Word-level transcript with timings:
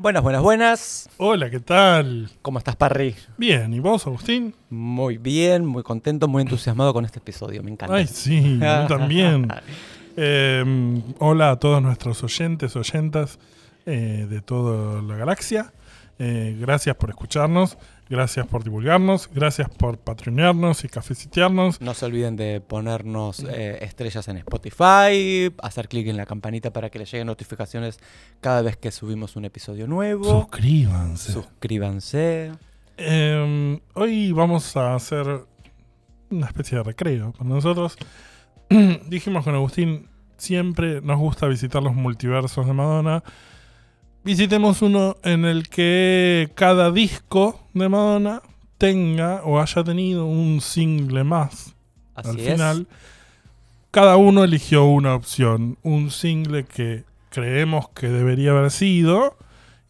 Buenas, 0.00 0.22
buenas, 0.22 0.42
buenas. 0.42 1.10
Hola, 1.16 1.50
¿qué 1.50 1.58
tal? 1.58 2.30
¿Cómo 2.40 2.58
estás, 2.58 2.76
Parry? 2.76 3.16
Bien, 3.36 3.74
¿y 3.74 3.80
vos, 3.80 4.06
Agustín? 4.06 4.54
Muy 4.70 5.18
bien, 5.18 5.66
muy 5.66 5.82
contento, 5.82 6.28
muy 6.28 6.42
entusiasmado 6.42 6.92
con 6.94 7.04
este 7.04 7.18
episodio. 7.18 7.64
Me 7.64 7.72
encanta. 7.72 7.96
Ay, 7.96 8.06
sí, 8.06 8.58
yo 8.60 8.86
también. 8.88 9.48
Eh, 10.20 11.00
hola 11.20 11.52
a 11.52 11.60
todos 11.60 11.80
nuestros 11.80 12.24
oyentes, 12.24 12.74
oyentas 12.74 13.38
eh, 13.86 14.26
de 14.28 14.40
toda 14.40 15.00
la 15.00 15.14
galaxia. 15.14 15.72
Eh, 16.20 16.56
gracias 16.58 16.96
por 16.96 17.10
escucharnos, 17.10 17.78
gracias 18.10 18.44
por 18.46 18.64
divulgarnos, 18.64 19.30
gracias 19.32 19.68
por 19.68 19.98
patronearnos 19.98 20.82
y 20.84 20.88
cafecitearnos. 20.88 21.80
No 21.80 21.94
se 21.94 22.06
olviden 22.06 22.34
de 22.34 22.60
ponernos 22.60 23.44
eh, 23.48 23.78
estrellas 23.82 24.26
en 24.26 24.38
Spotify, 24.38 25.54
hacer 25.62 25.88
clic 25.88 26.08
en 26.08 26.16
la 26.16 26.26
campanita 26.26 26.72
para 26.72 26.90
que 26.90 26.98
les 26.98 27.12
lleguen 27.12 27.28
notificaciones 27.28 28.00
cada 28.40 28.62
vez 28.62 28.76
que 28.76 28.90
subimos 28.90 29.36
un 29.36 29.44
episodio 29.44 29.86
nuevo. 29.86 30.24
Suscríbanse. 30.24 31.32
Suscríbanse. 31.32 32.52
Eh, 32.96 33.80
hoy 33.94 34.32
vamos 34.32 34.76
a 34.76 34.96
hacer 34.96 35.46
una 36.30 36.46
especie 36.46 36.78
de 36.78 36.84
recreo 36.84 37.32
con 37.32 37.48
nosotros. 37.48 37.96
Dijimos 39.08 39.44
con 39.44 39.54
Agustín, 39.54 40.08
siempre 40.36 41.00
nos 41.00 41.18
gusta 41.18 41.46
visitar 41.46 41.80
los 41.80 41.94
multiversos 41.94 42.66
de 42.66 42.72
Madonna. 42.72 43.22
Visitemos 44.28 44.82
uno 44.82 45.16
en 45.22 45.46
el 45.46 45.70
que 45.70 46.50
cada 46.54 46.92
disco 46.92 47.66
de 47.72 47.88
Madonna 47.88 48.42
tenga 48.76 49.42
o 49.42 49.58
haya 49.58 49.82
tenido 49.82 50.26
un 50.26 50.60
single 50.60 51.24
más. 51.24 51.74
Así 52.14 52.28
Al 52.28 52.38
es. 52.38 52.52
final, 52.52 52.86
cada 53.90 54.18
uno 54.18 54.44
eligió 54.44 54.84
una 54.84 55.14
opción. 55.14 55.78
Un 55.82 56.10
single 56.10 56.66
que 56.66 57.04
creemos 57.30 57.88
que 57.88 58.10
debería 58.10 58.50
haber 58.50 58.70
sido 58.70 59.38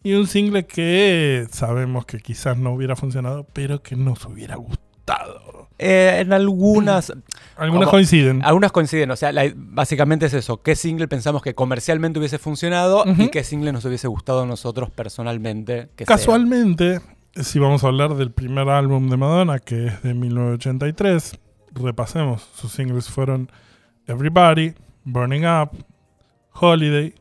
y 0.03 0.13
un 0.13 0.25
single 0.25 0.65
que 0.65 1.45
sabemos 1.51 2.05
que 2.05 2.19
quizás 2.19 2.57
no 2.57 2.71
hubiera 2.71 2.95
funcionado, 2.95 3.45
pero 3.51 3.83
que 3.83 3.97
nos 3.97 4.23
hubiera 4.23 4.55
gustado. 4.55 5.58
Eh, 5.81 6.17
en 6.19 6.33
algunas, 6.33 7.11
Algunas 7.57 7.85
Como- 7.87 7.91
coinciden. 7.91 8.43
algunas 8.43 8.71
coinciden. 8.71 9.11
O 9.11 9.15
sea, 9.15 9.31
la- 9.31 9.51
básicamente 9.55 10.25
es 10.25 10.33
eso. 10.33 10.61
¿Qué 10.61 10.75
single 10.75 11.07
pensamos 11.07 11.41
que 11.41 11.55
comercialmente 11.55 12.19
hubiese 12.19 12.37
funcionado 12.37 13.03
y 13.17 13.29
qué 13.29 13.43
single 13.43 13.71
nos 13.71 13.83
hubiese 13.85 14.07
gustado 14.07 14.41
a 14.43 14.45
nosotros 14.45 14.89
personalmente? 14.91 15.89
que 15.95 16.05
sea? 16.05 16.15
Casualmente, 16.17 16.99
si 17.35 17.59
vamos 17.59 17.83
a 17.83 17.87
hablar 17.87 18.15
del 18.15 18.31
primer 18.31 18.69
álbum 18.69 19.09
de 19.09 19.17
Madonna, 19.17 19.59
que 19.59 19.87
es 19.87 20.03
de 20.03 20.13
1983, 20.13 21.37
repasemos. 21.73 22.47
Sus 22.55 22.71
singles 22.71 23.09
fueron 23.09 23.49
Everybody, 24.07 24.73
Burning 25.05 25.45
Up, 25.45 25.71
Holiday, 26.53 27.13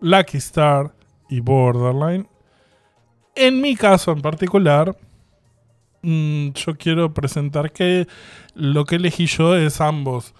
Lucky 0.00 0.38
Star 0.38 0.92
y 1.28 1.40
Borderline. 1.40 2.28
En 3.34 3.60
mi 3.60 3.76
caso 3.76 4.12
en 4.12 4.20
particular, 4.22 4.96
mm, 6.02 6.50
yo 6.50 6.76
quiero 6.76 7.12
presentar 7.14 7.72
que 7.72 8.06
lo 8.54 8.84
que 8.84 8.96
elegí 8.96 9.26
yo 9.26 9.56
es 9.56 9.80
ambos 9.80 10.34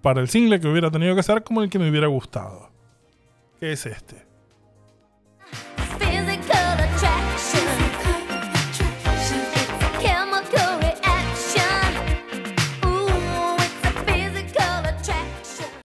para 0.00 0.20
el 0.20 0.28
single 0.28 0.60
que 0.60 0.68
hubiera 0.68 0.90
tenido 0.90 1.14
que 1.14 1.22
ser 1.22 1.42
como 1.42 1.62
el 1.62 1.70
que 1.70 1.78
me 1.78 1.88
hubiera 1.88 2.08
gustado. 2.08 2.70
Que 3.60 3.72
es 3.72 3.86
este. 3.86 4.32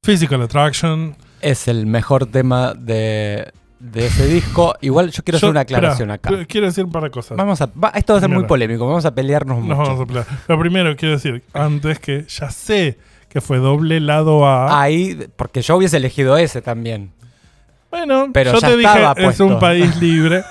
Physical 0.08 0.42
Attraction. 0.42 1.18
Es 1.42 1.68
el 1.68 1.86
mejor 1.86 2.28
tema 2.28 2.74
de, 2.74 3.52
de 3.80 4.06
ese 4.08 4.26
disco. 4.28 4.76
Igual 4.82 5.12
yo 5.12 5.24
quiero 5.24 5.38
hacer 5.38 5.48
Yo- 5.48 5.52
una 5.52 5.62
aclaración 5.62 6.12
esperá, 6.12 6.36
acá. 6.38 6.46
Quiero 6.48 6.68
decir 6.68 6.84
un 6.86 6.92
par 6.92 7.04
de 7.04 7.12
cosas. 7.12 7.38
Vamos 7.38 7.62
a, 7.62 7.68
va- 7.68 7.90
esto 7.96 8.14
va 8.14 8.18
a 8.18 8.22
ser 8.22 8.30
muy 8.30 8.46
polémico, 8.46 8.88
vamos 8.88 9.06
a 9.06 9.14
pelearnos 9.14 9.60
mucho. 9.60 9.78
Vamos 9.78 10.02
a 10.02 10.06
pelear. 10.06 10.26
Lo 10.48 10.60
primero 10.60 10.96
quiero 10.96 11.16
decir, 11.16 11.44
antes 11.54 12.00
que 12.00 12.26
ya 12.28 12.50
sé 12.50 12.98
que 13.30 13.42
fue 13.42 13.58
doble 13.58 14.00
lado 14.00 14.48
A. 14.48 14.82
Ahí, 14.82 15.28
porque 15.36 15.62
yo 15.62 15.76
hubiese 15.78 15.98
elegido 15.98 16.38
ese 16.38 16.62
también. 16.62 17.12
bueno, 17.92 18.28
pero 18.34 18.54
yo 18.54 18.60
ya 18.60 18.68
te 18.70 18.78
dije, 18.78 18.88
estaba 18.94 19.14
es 19.18 19.24
puesto. 19.26 19.46
un 19.46 19.60
país 19.60 19.96
libre. 20.02 20.44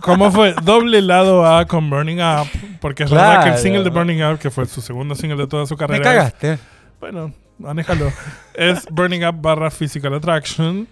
¿Cómo 0.00 0.30
fue? 0.30 0.54
Doble 0.62 1.00
lado 1.02 1.44
A 1.46 1.66
con 1.66 1.88
Burning 1.90 2.18
Up. 2.20 2.46
Porque 2.80 3.04
es 3.04 3.10
verdad 3.10 3.34
que 3.42 3.48
el 3.50 3.54
Claro. 3.54 3.58
single 3.62 3.84
de 3.84 3.90
Burning 3.90 4.22
Up, 4.24 4.38
que 4.38 4.50
fue 4.50 4.66
su 4.66 4.80
segundo 4.80 5.14
single 5.14 5.36
de 5.38 5.46
toda 5.46 5.66
su 5.66 5.76
carrera. 5.76 5.98
Me 5.98 6.04
cagaste. 6.04 6.52
es- 6.54 6.60
bueno, 7.00 7.32
manéjalo. 7.58 8.12
es 8.54 8.86
Burning 8.90 9.24
Up 9.24 9.36
barra 9.40 9.70
Physical 9.70 10.14
Attraction. 10.14 10.86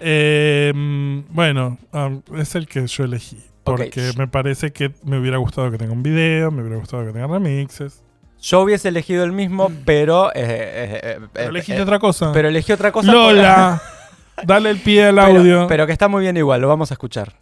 Eh, 0.00 0.72
mm, 0.74 1.20
bueno, 1.30 1.78
um, 1.92 2.20
es 2.36 2.54
el 2.54 2.66
que 2.66 2.86
yo 2.86 3.04
elegí. 3.04 3.38
Porque 3.64 4.12
me 4.18 4.28
parece 4.28 4.72
que 4.72 4.92
me 5.04 5.18
hubiera 5.18 5.38
gustado 5.38 5.70
que 5.70 5.78
tenga 5.78 5.92
un 5.92 6.02
video, 6.02 6.50
me 6.50 6.60
hubiera 6.62 6.76
gustado 6.78 7.06
que 7.06 7.12
tenga 7.12 7.26
remixes. 7.26 8.02
Yo 8.42 8.60
hubiese 8.60 8.88
elegido 8.88 9.24
el 9.24 9.32
mismo, 9.32 9.70
pero. 9.86 10.28
eh, 10.34 10.42
eh, 10.44 11.00
eh, 11.02 11.18
Pero 11.32 11.46
eh, 11.46 11.48
elegiste 11.48 11.80
otra 11.80 11.98
cosa. 11.98 12.30
pero 12.32 12.48
elegí 12.48 12.72
otra 12.72 12.92
cosa. 12.92 13.10
por- 13.10 13.20
Lola, 13.34 13.82
dale 14.44 14.68
el 14.68 14.78
pie 14.80 15.06
al 15.06 15.14
Pero- 15.24 15.38
audio. 15.40 15.66
Pero, 15.66 15.86
que 15.86 15.92
está 15.92 16.08
muy 16.08 16.20
bien 16.22 16.36
igual, 16.36 16.60
lo 16.60 16.68
vamos 16.68 16.90
a 16.90 16.94
escuchar. 16.94 17.32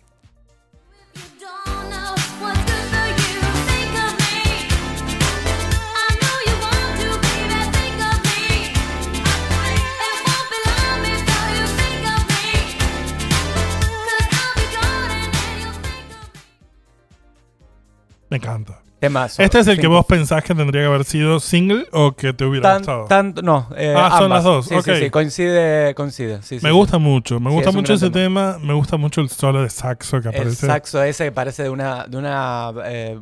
Me 18.33 18.39
encanta. 18.39 18.79
Temazo. 18.99 19.43
¿Este 19.43 19.59
es 19.59 19.67
el 19.67 19.81
que 19.81 19.89
vos 19.89 20.07
pensás 20.07 20.43
que 20.45 20.55
tendría 20.55 20.83
que 20.83 20.87
haber 20.87 21.05
sido 21.05 21.39
single 21.41 21.87
o 21.91 22.13
que 22.13 22.33
te 22.33 22.45
hubiera 22.45 22.69
Tan- 22.71 22.79
gustado? 22.79 23.05
tanto- 23.07 23.43
no, 23.43 23.69
eh, 23.77 23.93
Ah, 23.95 24.17
son 24.17 24.31
las 24.31 24.45
dos, 24.45 24.67
Sí, 24.67 24.77
sí, 24.83 24.93
sí, 24.97 25.11
coincide, 25.11 25.93
coincide. 25.97 26.41
sí, 26.43 26.55
me 26.55 26.61
sí. 26.61 26.71
gusta 26.71 26.99
mucho, 26.99 27.41
me 27.41 27.51
gusta 27.51 27.71
es 27.71 27.75
mucho 27.77 27.95
ese 27.95 28.11
tema. 28.11 28.59
me 28.63 28.73
gusta 28.75 28.97
mucho 28.97 29.21
el 29.21 29.29
solo 29.29 29.61
de 29.63 29.71
saxo 29.71 30.21
que 30.23 30.29
El 30.29 30.35
aparece. 30.37 30.67
saxo 30.67 31.03
ese 31.03 31.25
que 31.25 31.33
parece 31.33 31.65
de 31.65 31.71
una, 31.71 32.05
de 32.07 32.17
una 32.17 32.73
eh, 32.85 33.19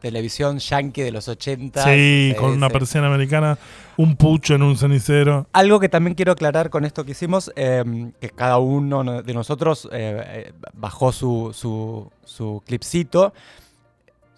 televisión 0.00 0.58
yankee 0.58 1.02
de 1.02 1.12
los 1.12 1.28
80. 1.28 1.84
sí, 1.84 2.34
con 2.38 2.50
una 2.52 2.70
persiana 2.70 3.06
americana, 3.08 3.58
un 3.98 4.16
pucho 4.16 4.54
en 4.54 4.62
un 4.62 4.78
cenicero. 4.78 5.46
Algo 5.52 5.78
que 5.78 5.90
también 5.90 6.14
quiero 6.14 6.32
aclarar 6.32 6.70
con 6.70 6.86
esto 6.86 7.04
que 7.04 7.10
hicimos, 7.12 7.52
eh, 7.54 7.84
que 8.18 8.30
cada 8.30 8.56
uno 8.56 9.04
no- 9.04 9.22
de 9.22 9.34
nosotros 9.34 9.88
eh, 9.92 10.52
bajó 10.72 11.12
su, 11.12 11.50
su, 11.54 12.10
su 12.24 12.62
clipcito. 12.66 13.34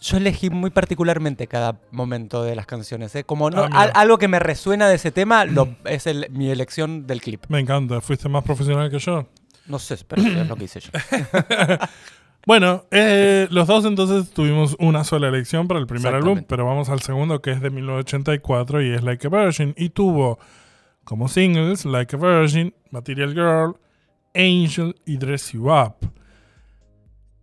Yo 0.05 0.19
elegí 0.19 0.51
muy 0.51 0.69
particularmente 0.71 1.47
cada 1.47 1.81
momento 1.91 2.43
de 2.45 2.55
las 2.55 2.67
canciones. 2.67 3.15
¿eh? 3.15 3.25
Como 3.25 3.49
no- 3.49 3.63
Ah, 3.65 3.69
al- 3.73 3.93
algo 3.95 4.19
que 4.19 4.29
me 4.29 4.39
resuena 4.39 4.87
de 4.89 4.97
ese 4.97 5.11
tema 5.11 5.47
lo- 5.47 5.77
es 5.87 6.07
el- 6.07 6.27
mi 6.31 6.51
elección 6.51 7.07
del 7.07 7.23
clip. 7.23 7.45
Me 7.49 7.59
encanta, 7.61 8.01
fuiste 8.03 8.29
más 8.29 8.45
profesional 8.45 8.91
que 8.91 8.99
yo. 8.99 9.27
No 9.67 9.79
sé, 9.79 9.97
pero 10.07 10.21
es 10.21 10.47
lo 10.47 10.57
que 10.57 10.65
hice 10.65 10.81
yo. 10.81 10.91
Bueno, 12.47 12.85
eh, 12.91 13.49
los 13.51 13.67
dos 13.67 13.87
entonces 13.87 14.31
tuvimos 14.35 14.77
una 14.79 15.03
sola 15.05 15.29
elección 15.29 15.67
para 15.67 15.81
el 15.81 15.87
primer 15.87 16.15
álbum, 16.15 16.45
pero 16.47 16.67
vamos 16.67 16.91
al 16.91 17.01
segundo 17.01 17.41
que 17.41 17.51
es 17.53 17.63
de 17.63 17.71
1984 17.71 18.83
y 18.83 18.91
es 18.93 19.03
Like 19.03 19.27
a 19.29 19.31
Virgin. 19.31 19.73
Y 19.79 19.89
tuvo 19.89 20.39
como 21.05 21.29
singles 21.29 21.87
Like 21.87 22.17
a 22.17 22.19
Virgin, 22.19 22.75
Material 22.91 23.33
Girl, 23.33 23.77
Angel 24.35 24.95
y 25.07 25.17
Dress 25.17 25.53
You 25.53 25.71
Up. 25.73 25.95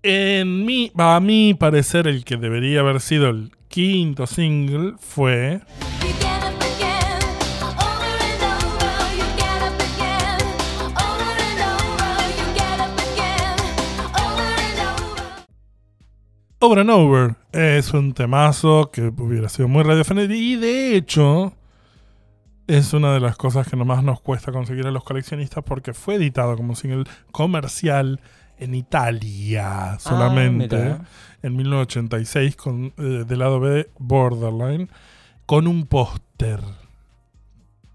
En 0.04 0.66
mi, 0.66 0.92
a 0.98 1.20
mi 1.20 1.54
parecer, 1.54 2.08
el 2.08 2.26
que 2.26 2.36
debería 2.36 2.80
haber 2.80 3.02
sido 3.02 3.30
el 3.30 3.52
quinto 3.68 4.26
single 4.26 4.96
fue. 5.00 5.62
Over 16.64 16.80
and 16.80 16.90
Over. 16.90 17.36
Es 17.52 17.94
un 17.94 18.14
temazo 18.14 18.90
que 18.92 19.04
hubiera 19.04 19.50
sido 19.50 19.68
muy 19.68 19.84
radiofónico 19.84 20.34
y 20.34 20.56
de 20.56 20.96
hecho 20.96 21.54
es 22.66 22.94
una 22.94 23.14
de 23.14 23.20
las 23.20 23.36
cosas 23.38 23.68
que 23.68 23.76
nomás 23.76 24.04
nos 24.04 24.20
cuesta 24.20 24.52
conseguir 24.52 24.88
a 24.88 24.92
los 24.92 25.04
coleccionistas 25.04 25.64
porque 25.64 25.94
fue 25.94 26.16
editado 26.16 26.56
como 26.56 26.76
single 26.76 27.04
comercial 27.32 28.20
en 28.62 28.76
Italia 28.76 29.98
solamente 30.00 30.76
Ah, 30.76 30.80
mira. 30.80 31.06
en 31.44 31.56
1986 31.56 32.56
con, 32.56 32.94
eh, 32.98 33.26
del 33.28 33.40
lado 33.40 33.60
B 33.60 33.70
de 33.70 33.90
Borderline 34.00 34.88
con 35.46 35.68
un 35.68 35.86
póster 35.86 36.60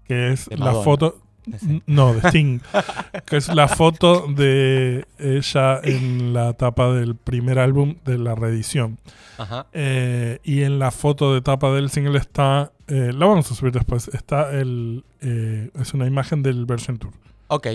que 0.05 0.31
es 0.33 0.45
De 0.47 0.57
la 0.57 0.65
Madonna. 0.65 0.83
foto. 0.83 1.19
De. 1.45 1.81
No, 1.87 2.13
de 2.13 2.19
Sting. 2.29 2.59
que 3.25 3.37
es 3.37 3.47
la 3.53 3.67
foto 3.69 4.27
de 4.27 5.05
ella 5.17 5.79
en 5.81 6.33
la 6.33 6.53
tapa 6.53 6.91
del 6.91 7.15
primer 7.15 7.57
álbum 7.59 7.95
de 8.05 8.17
la 8.17 8.35
reedición. 8.35 8.99
Ajá. 9.37 9.65
Eh, 9.71 10.39
y 10.43 10.63
en 10.63 10.77
la 10.79 10.91
foto 10.91 11.33
de 11.33 11.41
tapa 11.41 11.71
del 11.71 11.89
single 11.89 12.17
está. 12.19 12.71
eh, 12.87 13.11
la 13.13 13.25
vamos 13.27 13.49
a 13.51 13.55
subir 13.55 13.71
después. 13.71 14.09
Está 14.09 14.51
el. 14.51 15.03
es 15.21 15.93
una 15.93 16.05
imagen 16.05 16.43
del 16.43 16.65
Version 16.65 16.97
Tour. 16.97 17.13
Ok. 17.47 17.67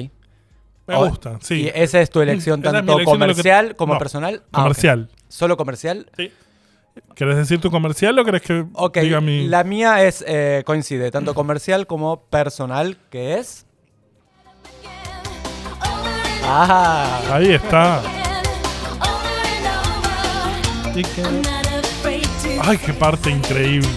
Me 0.87 0.95
Oh, 0.97 1.09
gusta, 1.09 1.39
sí. 1.41 1.63
¿Y 1.63 1.69
esa 1.75 2.01
es 2.01 2.11
tu 2.11 2.21
elección 2.21 2.61
Esa 2.61 2.73
tanto 2.73 2.93
elección 2.95 3.19
que- 3.19 3.21
comercial 3.27 3.77
como 3.77 3.95
No, 3.95 3.99
personal? 3.99 4.43
Ah. 4.53 4.63
Comercial. 4.63 5.09
¿Solo 5.29 5.57
comercial? 5.57 6.11
¿Querés 7.15 7.37
decir 7.37 7.61
tu 7.61 7.71
comercial 7.71 8.19
o 8.19 8.25
querés 8.25 8.43
que 8.43 8.65
Ok, 8.75 8.99
diga 8.99 9.21
mi.? 9.21 9.47
la 9.47 9.65
mía 9.65 10.05
es 10.05 10.23
eh, 10.27 10.63
coincide, 10.67 11.11
tanto 11.11 11.35
comercial 11.35 11.87
como 11.87 12.25
personal, 12.27 12.99
que 13.11 13.39
es... 13.39 13.65
Ah, 16.45 17.21
Ahí 17.33 17.53
está. 17.53 18.03
Ay, 22.63 22.79
qué 22.79 22.93
parte 22.93 23.31
increíble. 23.31 23.89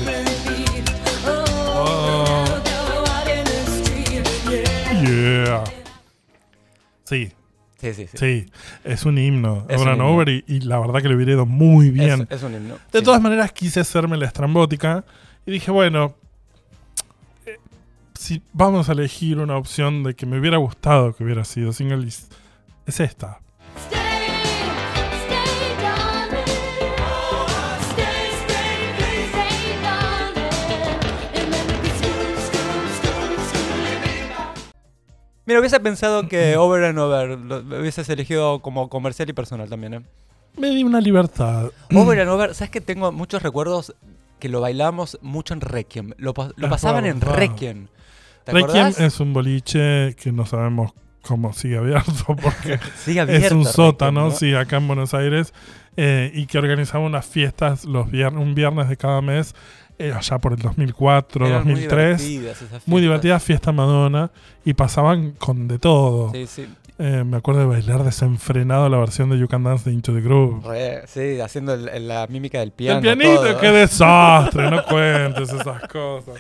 Oh, 1.76 2.46
yeah. 5.04 5.64
Sí, 7.06 7.32
sí, 7.78 7.94
sí, 7.94 8.08
sí. 8.08 8.18
sí. 8.18 8.46
Es 8.84 9.06
un 9.06 9.18
himno. 9.18 9.66
Es 9.70 9.78
Over 9.80 9.88
un 9.88 9.88
and 9.94 10.02
himno. 10.02 10.14
over 10.14 10.30
y, 10.30 10.44
y 10.48 10.60
la 10.62 10.80
verdad 10.80 11.02
que 11.02 11.08
le 11.10 11.16
hubiera 11.16 11.32
ido 11.32 11.46
muy 11.46 11.90
bien. 11.92 12.28
Es, 12.30 12.38
es 12.38 12.44
un 12.44 12.54
himno. 12.56 12.76
De 12.92 13.00
sí. 13.00 13.06
todas 13.06 13.22
maneras, 13.22 13.52
quise 13.54 13.80
hacerme 13.80 14.18
la 14.18 14.26
estrambótica 14.26 15.06
y 15.46 15.52
dije, 15.52 15.72
bueno, 15.72 16.16
eh, 17.46 17.58
si 18.16 18.42
vamos 18.54 18.90
a 18.90 18.92
elegir 18.94 19.38
una 19.40 19.56
opción 19.58 20.04
de 20.04 20.16
que 20.16 20.26
me 20.26 20.40
hubiera 20.40 20.58
gustado 20.58 21.14
que 21.16 21.24
hubiera 21.24 21.46
sido 21.46 21.72
single, 21.72 22.06
es 22.08 23.00
esta. 23.00 23.40
Mira, 35.46 35.60
hubiese 35.60 35.80
pensado 35.80 36.28
que 36.28 36.58
Over 36.58 36.86
and 36.86 36.98
Over 37.00 37.38
lo 37.38 37.80
hubieses 37.80 38.10
elegido 38.10 38.60
como 38.62 38.90
comercial 38.90 39.30
y 39.30 39.34
personal 39.34 39.70
también, 39.70 39.94
¿eh? 39.94 40.02
Me 40.58 40.70
di 40.70 40.84
una 40.84 41.02
libertad. 41.02 41.70
Over 41.94 42.22
and 42.22 42.30
Over, 42.30 42.56
¿sabes 42.56 42.72
que 42.72 42.82
tengo 42.82 43.12
muchos 43.12 43.44
recuerdos 43.44 43.94
que 44.40 44.50
lo 44.50 44.62
bailamos 44.62 45.20
mucho 45.22 45.54
en 45.54 45.62
Requiem? 45.62 46.14
Lo, 46.18 46.34
pa- 46.34 46.52
lo 46.56 46.68
Es 46.68 46.72
pasaban 46.72 47.06
en. 47.06 47.22
Requiem. 47.22 47.88
¿Te 48.46 48.52
Requiem 48.54 48.86
acordás? 48.88 49.00
es 49.00 49.20
un 49.20 49.34
boliche 49.34 50.16
que 50.22 50.32
no 50.32 50.46
sabemos 50.46 50.94
cómo 51.22 51.52
sigue 51.54 51.78
abierto 51.78 52.36
porque 52.42 52.80
Sigue 53.04 53.22
es 53.22 53.28
abierto 53.30 53.56
un 53.56 53.62
Requiem, 53.66 53.74
sótano, 53.74 54.22
¿no? 54.26 54.32
sí, 54.32 54.54
acá 54.54 54.78
en 54.78 54.88
Buenos 54.88 55.14
Aires, 55.14 55.54
eh, 55.98 56.32
y 56.34 56.46
que 56.46 56.58
organizaba 56.58 57.04
unas 57.04 57.26
fiestas 57.26 57.84
los 57.86 58.08
vier- 58.08 58.38
un 58.38 58.56
viernes 58.56 58.88
de 58.90 58.96
cada 58.98 59.22
mes, 59.22 59.56
eh, 59.98 60.12
allá 60.14 60.38
por 60.40 60.54
el 60.54 60.60
2004, 60.60 61.48
Eran 61.48 61.64
muy 61.64 61.74
2003. 61.74 62.18
divertidas 62.22 62.58
esas 62.62 62.70
Muy 62.72 62.80
fiestas. 62.80 63.02
divertida 63.02 63.40
fiesta 63.40 63.72
Madonna 63.72 64.32
y 64.66 64.74
pasaban 64.74 65.32
con 65.32 65.68
de 65.68 65.80
todo. 65.80 66.32
Sí, 66.32 66.46
sí. 66.48 66.66
Eh, 66.98 67.24
me 67.26 67.38
acuerdo 67.38 67.60
de 67.62 67.66
bailar 67.68 68.04
desenfrenado 68.06 68.88
la 68.88 68.98
versión 68.98 69.30
de 69.30 69.38
You 69.38 69.48
Can 69.50 69.64
Dance 69.64 69.90
de 69.90 69.94
Into 69.94 70.14
the 70.14 70.22
Groove. 70.22 70.66
Re- 70.66 71.04
sí, 71.08 71.42
haciendo 71.42 71.74
el- 71.74 72.08
la 72.08 72.26
mímica 72.28 72.60
del 72.60 72.72
piano. 72.72 73.00
el 73.00 73.04
pianito, 73.04 73.42
todo. 73.42 73.60
qué 73.60 73.70
desastre, 73.72 74.70
no 74.72 74.82
cuentes 74.86 75.52
esas 75.52 75.82
cosas. 75.90 76.36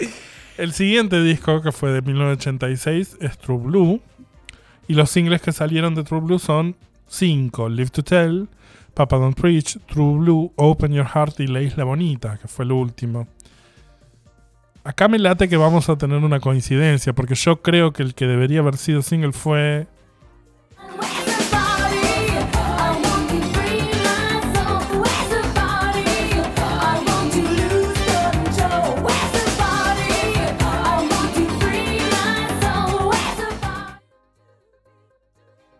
El 0.57 0.71
siguiente 0.71 1.21
disco, 1.21 1.61
que 1.61 1.73
fue 1.73 1.91
de 1.91 2.01
1986, 2.01 3.17
es 3.19 3.37
True 3.37 3.57
Blue. 3.57 4.01
Y 4.87 4.93
los 4.93 5.09
singles 5.09 5.41
que 5.41 5.51
salieron 5.51 5.95
de 5.95 6.03
True 6.03 6.21
Blue 6.21 6.39
son 6.39 6.75
5, 7.07 7.67
Live 7.69 7.89
to 7.89 8.03
Tell, 8.03 8.47
Papa 8.93 9.17
Don't 9.17 9.37
Preach, 9.39 9.77
True 9.87 10.19
Blue, 10.19 10.53
Open 10.55 10.93
Your 10.93 11.07
Heart 11.07 11.39
y 11.41 11.47
La 11.47 11.61
Isla 11.61 11.83
Bonita, 11.83 12.37
que 12.41 12.47
fue 12.47 12.63
el 12.65 12.71
último. 12.71 13.27
Acá 14.85 15.07
me 15.07 15.17
late 15.17 15.49
que 15.49 15.57
vamos 15.57 15.89
a 15.89 15.97
tener 15.97 16.19
una 16.19 16.39
coincidencia, 16.39 17.11
porque 17.13 17.33
yo 17.35 17.61
creo 17.61 17.91
que 17.91 18.03
el 18.03 18.13
que 18.13 18.27
debería 18.27 18.59
haber 18.59 18.77
sido 18.77 19.01
single 19.01 19.33
fue 19.33 19.87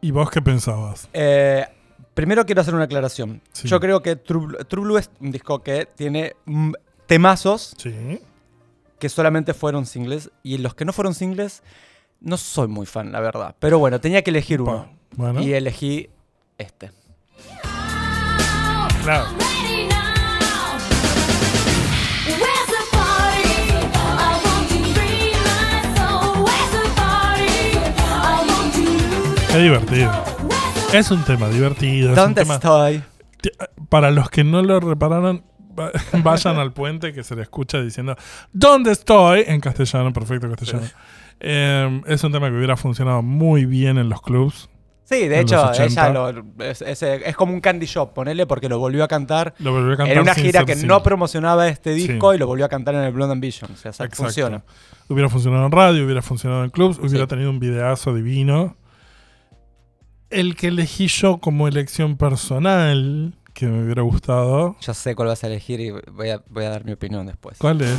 ¿Y 0.02 0.12
vos 0.12 0.30
qué 0.30 0.42
pensabas? 0.42 1.10
Eh, 1.14 1.66
primero 2.14 2.46
quiero 2.46 2.62
hacer 2.62 2.76
una 2.76 2.84
aclaración. 2.84 3.42
Sí. 3.54 3.68
Yo 3.68 3.80
creo 3.80 4.02
que 4.02 4.16
True, 4.16 4.46
Blue- 4.46 4.64
True 4.66 4.84
Blue 4.84 4.98
es 4.98 5.10
un 5.20 5.32
disco 5.32 5.62
que 5.64 5.88
tiene 5.96 6.36
temazos 7.08 7.74
Sí. 7.78 8.20
Que 9.06 9.10
solamente 9.10 9.54
fueron 9.54 9.86
singles. 9.86 10.32
Y 10.42 10.58
los 10.58 10.74
que 10.74 10.84
no 10.84 10.92
fueron 10.92 11.14
singles, 11.14 11.62
no 12.22 12.38
soy 12.38 12.68
muy 12.68 12.88
fan, 12.88 13.12
la 13.12 13.20
verdad. 13.20 13.56
Pero 13.60 13.78
bueno, 13.78 14.02
tenía 14.02 14.24
que 14.24 14.32
elegir 14.32 14.62
uno. 14.64 14.90
Bueno, 15.16 15.42
Y 15.44 15.54
elegí 15.54 16.10
este. 16.58 16.92
claro. 19.04 19.26
Qué 29.52 29.58
divertido. 29.60 30.12
Es 30.94 31.12
un 31.12 31.24
tema 31.24 31.48
divertido. 31.50 32.08
es 32.12 32.18
un 32.18 32.24
¿Dónde 32.24 32.42
tema- 32.42 32.56
estoy? 32.56 33.04
Ti- 33.42 33.52
Para 33.90 34.12
los 34.12 34.30
que 34.30 34.44
no 34.44 34.62
lo 34.62 34.80
repararon, 34.80 35.44
vayan 36.24 36.58
al 36.58 36.72
puente 36.74 37.14
que 37.14 37.24
se 37.24 37.36
le 37.36 37.42
escucha 37.44 37.82
diciendo 37.82 38.16
¿Dónde 38.54 38.92
estoy? 38.92 39.44
En 39.48 39.60
castellano, 39.62 40.12
perfecto 40.14 40.50
castellano. 40.50 40.88
Eh, 41.40 42.02
es 42.08 42.24
un 42.24 42.32
tema 42.32 42.50
que 42.50 42.56
hubiera 42.56 42.78
funcionado 42.78 43.22
muy 43.22 43.66
bien 43.66 43.98
en 43.98 44.10
los 44.10 44.22
clubs. 44.22 44.70
Sí, 45.04 45.28
de 45.28 45.40
hecho, 45.42 45.56
ella 45.72 45.86
80. 45.86 46.10
lo- 46.14 46.44
es, 46.64 46.82
es- 46.82 47.04
es 47.04 47.36
como 47.36 47.54
un 47.54 47.62
candy 47.62 47.86
shop, 47.86 48.14
ponele, 48.14 48.48
porque 48.48 48.68
lo 48.68 48.80
volvió 48.80 49.04
a 49.04 49.08
cantar 49.08 49.54
Lo 49.60 49.72
volvió 49.72 49.94
a 49.94 49.98
cantar 49.98 50.16
en 50.16 50.22
una 50.24 50.34
gira 50.34 50.66
ser 50.66 50.66
que 50.66 50.88
no 50.88 51.04
promocionaba 51.04 51.68
este 51.68 51.94
Sí. 51.96 52.08
disco 52.08 52.34
y 52.34 52.40
lo 52.40 52.48
volvió 52.48 52.66
a 52.66 52.70
cantar 52.70 52.96
en 52.96 53.02
el 53.02 53.12
Blonde 53.14 53.34
Ambition. 53.34 53.70
O 53.72 53.76
sea, 53.78 53.92
Exacto. 53.92 54.16
funciona. 54.16 54.64
Hubiera 55.08 55.30
funcionado 55.30 55.64
en 55.68 55.72
radio, 55.72 56.04
hubiera 56.06 56.24
funcionado 56.24 56.64
en 56.64 56.72
clubs, 56.72 56.98
hubiera 56.98 57.26
Sí. 57.26 57.28
tenido 57.28 57.52
un 57.52 57.60
videazo 57.60 58.16
divino. 58.16 58.78
El 60.32 60.56
que 60.56 60.68
elegí 60.70 61.08
yo 61.08 61.38
como 61.38 61.68
elección 61.68 62.18
personal, 62.18 63.36
que 63.56 63.68
me 63.68 63.86
hubiera 63.86 64.02
gustado, 64.02 64.76
Ya 64.82 64.94
sé 64.94 65.16
cuál 65.16 65.30
vas 65.30 65.44
a 65.46 65.48
elegir 65.48 65.80
y 65.80 65.90
voy 65.90 66.30
a, 66.30 66.44
voy 66.50 66.66
a 66.66 66.70
dar 66.70 66.84
mi 66.84 66.92
opinión 66.92 67.26
después. 67.26 67.58
¿cuál 67.58 67.82
es? 67.82 67.98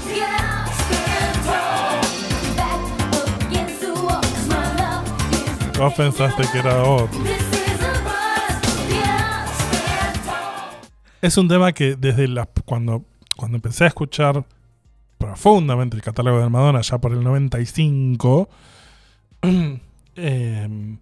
Vos 5.79 5.95
pensaste 5.95 6.43
que 6.53 6.59
era 6.59 6.83
otro. 6.83 7.21
Es 11.23 11.39
un 11.39 11.49
tema 11.49 11.73
que 11.73 11.97
desde 11.97 12.29
la, 12.29 12.47
cuando, 12.67 13.05
cuando 13.37 13.57
empecé 13.57 13.85
a 13.85 13.87
escuchar 13.89 14.45
profundamente 15.17 15.97
el 15.97 16.03
catálogo 16.03 16.39
de 16.39 16.51
Madonna, 16.51 16.83
ya 16.83 16.99
por 16.99 17.13
el 17.13 17.25
95, 17.25 18.49
eh, 20.17 20.97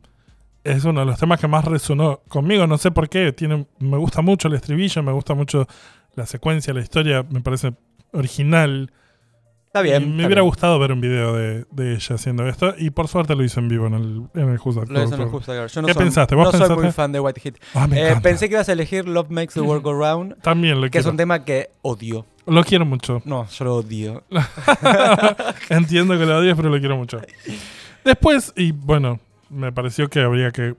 es 0.65 0.85
uno 0.85 1.01
de 1.01 1.07
los 1.07 1.19
temas 1.19 1.39
que 1.41 1.47
más 1.47 1.65
resonó 1.65 2.21
conmigo. 2.29 2.67
No 2.67 2.79
sé 2.79 2.91
por 2.91 3.09
qué. 3.09 3.33
Tiene, 3.33 3.67
me 3.79 3.97
gusta 3.99 4.23
mucho 4.23 4.49
el 4.49 4.55
estribillo, 4.55 5.03
me 5.03 5.13
gusta 5.13 5.35
mucho 5.35 5.67
la 6.17 6.27
secuencia, 6.27 6.73
la 6.75 6.81
historia, 6.81 7.25
me 7.29 7.41
parece 7.41 7.75
original. 8.13 8.91
Está 9.67 9.83
bien. 9.83 10.03
Y 10.03 10.07
me 10.07 10.13
está 10.13 10.27
hubiera 10.29 10.43
bien. 10.43 10.49
gustado 10.51 10.79
ver 10.79 10.93
un 10.93 11.01
video 11.01 11.35
de, 11.35 11.65
de 11.73 11.95
ella 11.95 12.15
haciendo 12.15 12.47
esto. 12.47 12.75
Y 12.79 12.91
por 12.91 13.09
suerte 13.09 13.35
lo 13.35 13.43
hizo 13.43 13.59
en 13.59 13.69
vivo 13.69 13.89
en 13.89 13.95
el, 13.95 14.23
en 14.35 14.49
el 14.51 14.59
Who's 14.65 14.77
That 14.77 14.89
Lo 14.89 15.03
hizo 15.03 15.17
en 15.17 15.23
el. 15.23 15.29
Justo 15.29 15.53
Girl. 15.53 15.67
Yo 15.69 15.81
no 15.83 15.87
¿Qué 15.89 15.95
soy, 15.95 16.03
pensaste? 16.05 16.35
¿Vos 16.37 16.53
no 16.59 16.67
soy 16.67 16.77
muy 16.77 16.93
fan 16.93 17.11
de 17.11 17.19
White 17.21 17.41
Hit. 17.41 17.57
Ah, 17.75 17.89
Eh, 17.93 18.15
pensé 18.23 18.49
que 18.49 18.55
ibas 18.55 18.69
a 18.69 18.73
elegir 18.73 19.09
Love 19.09 19.31
Makes 19.31 19.55
the 19.55 19.61
World 19.63 19.83
Go 19.83 19.93
Round, 19.93 20.41
También 20.43 20.77
lo 20.81 20.83
que 20.83 20.99
es 20.99 21.03
quiero. 21.03 21.11
un 21.11 21.17
tema 21.17 21.45
que 21.45 21.71
odio. 21.83 22.25
Lo 22.47 22.63
quiero 22.63 22.85
mucho. 22.87 23.21
No, 23.25 23.49
yo 23.49 23.65
lo 23.65 23.75
odio. 23.77 24.23
Entiendo 25.71 26.19
que 26.19 26.27
lo 26.27 26.39
odias, 26.39 26.57
pero 26.57 26.69
lo 26.71 26.79
quiero 26.79 26.97
mucho. 26.97 27.21
Después, 28.05 28.53
y 28.57 28.73
bueno, 28.73 29.19
me 29.55 29.73
pareció 29.73 30.09
que 30.09 30.21
habría 30.21 30.51
que 30.51 30.75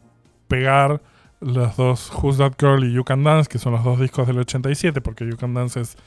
pegar 0.47 1.01
los 1.39 1.75
dos 1.75 2.11
Who's 2.11 2.37
That 2.37 2.53
Girl 2.59 2.83
y 2.83 2.93
You 2.93 3.03
Can 3.03 3.23
Dance, 3.23 3.49
que 3.49 3.59
son 3.59 3.73
los 3.73 3.83
dos 3.83 3.99
discos 3.99 4.27
del 4.27 4.39
87, 4.39 5.01
porque 5.01 5.25
You 5.25 5.37
Can 5.37 5.53
Dance 5.53 5.79
es 5.79 5.97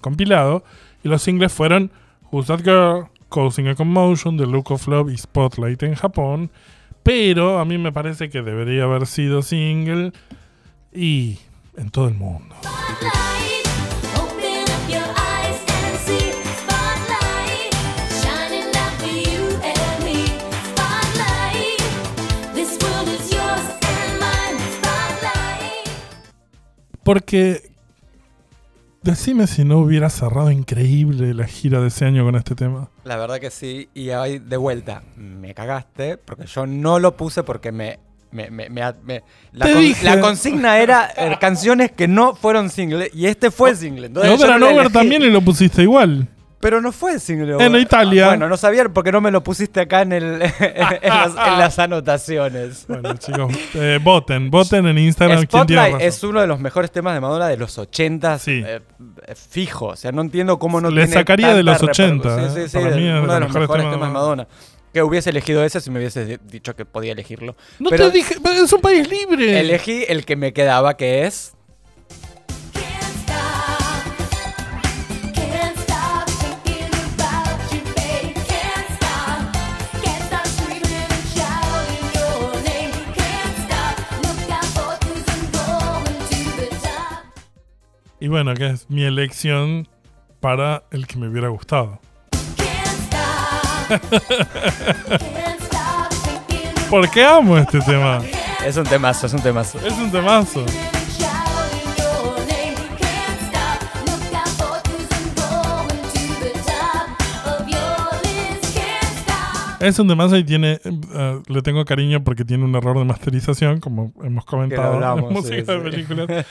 compilado. 0.00 0.64
Y 1.02 1.08
los 1.08 1.22
singles 1.22 1.52
fueron 1.52 1.90
Who's 2.30 2.46
That 2.46 2.62
Girl, 2.62 3.06
Causing 3.28 3.68
a 3.68 3.74
Commotion, 3.74 4.36
The 4.36 4.46
Look 4.46 4.70
of 4.70 4.86
Love 4.88 5.10
y 5.10 5.16
Spotlight 5.16 5.82
en 5.82 5.94
Japón. 5.94 6.50
Pero 7.02 7.58
a 7.58 7.64
mí 7.64 7.78
me 7.78 7.92
parece 7.92 8.28
que 8.28 8.42
debería 8.42 8.84
haber 8.84 9.06
sido 9.06 9.42
single 9.42 10.12
y 10.92 11.38
en 11.76 11.90
todo 11.90 12.08
el 12.08 12.14
mundo. 12.14 12.54
Porque 27.08 27.62
decime 29.02 29.46
si 29.46 29.64
no 29.64 29.78
hubiera 29.78 30.10
cerrado 30.10 30.50
increíble 30.50 31.32
la 31.32 31.46
gira 31.46 31.80
de 31.80 31.88
ese 31.88 32.04
año 32.04 32.22
con 32.22 32.36
este 32.36 32.54
tema. 32.54 32.90
La 33.04 33.16
verdad 33.16 33.40
que 33.40 33.50
sí, 33.50 33.88
y 33.94 34.10
ahí 34.10 34.38
de 34.38 34.58
vuelta, 34.58 35.02
me 35.16 35.54
cagaste, 35.54 36.18
porque 36.18 36.44
yo 36.44 36.66
no 36.66 36.98
lo 36.98 37.16
puse 37.16 37.42
porque 37.44 37.72
me... 37.72 37.98
me- 38.30 38.50
me- 38.50 38.68
la, 38.68 38.92
Te 38.92 39.72
con- 39.72 39.80
dije. 39.80 40.04
la 40.04 40.20
consigna 40.20 40.80
era 40.80 41.08
eh, 41.16 41.36
canciones 41.40 41.92
que 41.92 42.06
no 42.08 42.34
fueron 42.34 42.68
single, 42.68 43.10
y 43.14 43.24
este 43.24 43.50
fue 43.50 43.74
single. 43.74 44.08
Entonces 44.08 44.38
no 44.38 44.66
Over 44.66 44.80
elegí. 44.80 44.92
también 44.92 45.22
y 45.22 45.30
lo 45.30 45.40
pusiste 45.40 45.82
igual. 45.84 46.28
Pero 46.60 46.80
no 46.80 46.90
fue 46.90 47.20
single. 47.20 47.56
En 47.64 47.76
Italia. 47.76 48.24
Ah, 48.26 48.28
Bueno, 48.30 48.48
no 48.48 48.56
sabía 48.56 48.88
porque 48.88 49.12
no 49.12 49.20
me 49.20 49.30
lo 49.30 49.44
pusiste 49.44 49.80
acá 49.80 50.02
en, 50.02 50.12
el, 50.12 50.42
en, 50.60 51.08
las, 51.08 51.28
en 51.36 51.58
las 51.58 51.78
anotaciones. 52.18 52.84
Bueno, 52.88 53.14
chicos, 53.16 53.54
eh, 53.74 54.00
voten, 54.02 54.50
voten 54.50 54.86
en 54.88 54.98
Instagram 54.98 55.46
tiene 55.46 55.46
Spotlight 55.50 55.92
razón. 55.94 56.00
es 56.08 56.22
uno 56.24 56.40
de 56.40 56.46
los 56.48 56.58
mejores 56.58 56.90
temas 56.90 57.14
de 57.14 57.20
Madonna 57.20 57.46
de 57.46 57.56
los 57.56 57.78
80 57.78 58.38
Sí. 58.40 58.62
eh, 58.66 58.80
eh, 59.26 59.34
fijo. 59.36 59.86
O 59.86 59.96
sea, 59.96 60.10
no 60.10 60.20
entiendo 60.22 60.58
cómo 60.58 60.80
no 60.80 60.90
Le 60.90 61.02
tiene 61.06 61.20
sacaría 61.20 61.54
de 61.54 61.62
los 61.62 61.80
80, 61.82 62.28
repercusión. 62.28 62.44
eh. 62.44 62.50
Sí, 62.54 62.60
sí, 62.62 62.68
sí, 62.70 62.84
Para 62.84 62.96
mí 62.96 63.08
uno 63.08 63.34
de 63.34 63.40
los 63.40 63.52
mejores 63.54 63.68
temas 63.68 63.84
de 63.84 63.90
temas 63.92 64.08
de 64.08 64.12
Madonna. 64.14 64.48
Que 64.92 65.02
hubiese 65.02 65.30
elegido 65.30 65.62
ese 65.62 65.80
si 65.80 65.90
me 65.90 65.98
hubiese 65.98 66.24
di- 66.24 66.38
dicho 66.50 66.74
que 66.74 66.84
podía 66.86 67.12
elegirlo. 67.12 67.54
No 67.78 67.90
Pero 67.90 68.06
te 68.06 68.14
dije, 68.16 68.36
pero 68.42 68.64
es 68.64 68.72
un 68.72 68.80
país 68.80 69.08
libre. 69.08 69.60
elegí 69.60 70.04
el 70.08 70.24
que 70.24 70.34
me 70.34 70.52
quedaba, 70.54 70.96
que 70.96 71.24
es... 71.26 71.52
Y 88.20 88.26
bueno, 88.26 88.52
que 88.54 88.66
es 88.66 88.90
mi 88.90 89.04
elección 89.04 89.86
para 90.40 90.82
el 90.90 91.06
que 91.06 91.18
me 91.18 91.28
hubiera 91.28 91.48
gustado. 91.48 92.00
Thinking 96.18 96.72
Porque 96.90 97.24
amo 97.24 97.56
este 97.56 97.80
tema. 97.80 98.20
Es 98.66 98.76
un 98.76 98.84
temazo, 98.84 99.26
es 99.26 99.34
un 99.34 99.40
temazo. 99.40 99.78
Es 99.86 99.92
un 99.92 100.10
temazo. 100.10 100.66
stop. 109.28 109.80
Es 109.80 109.98
un 110.00 110.08
temazo 110.08 110.36
y 110.36 110.44
tiene, 110.44 110.80
eh, 110.84 111.40
le 111.46 111.62
tengo 111.62 111.84
cariño 111.84 112.24
porque 112.24 112.44
tiene 112.44 112.64
un 112.64 112.74
error 112.74 112.98
de 112.98 113.04
masterización, 113.04 113.78
como 113.78 114.12
hemos 114.24 114.44
comentado 114.44 114.94
hablamos, 114.94 115.30
en 115.30 115.36
música 115.36 115.56
sí, 115.56 115.62
de 115.62 115.76
sí. 115.76 115.90
películas. 115.90 116.46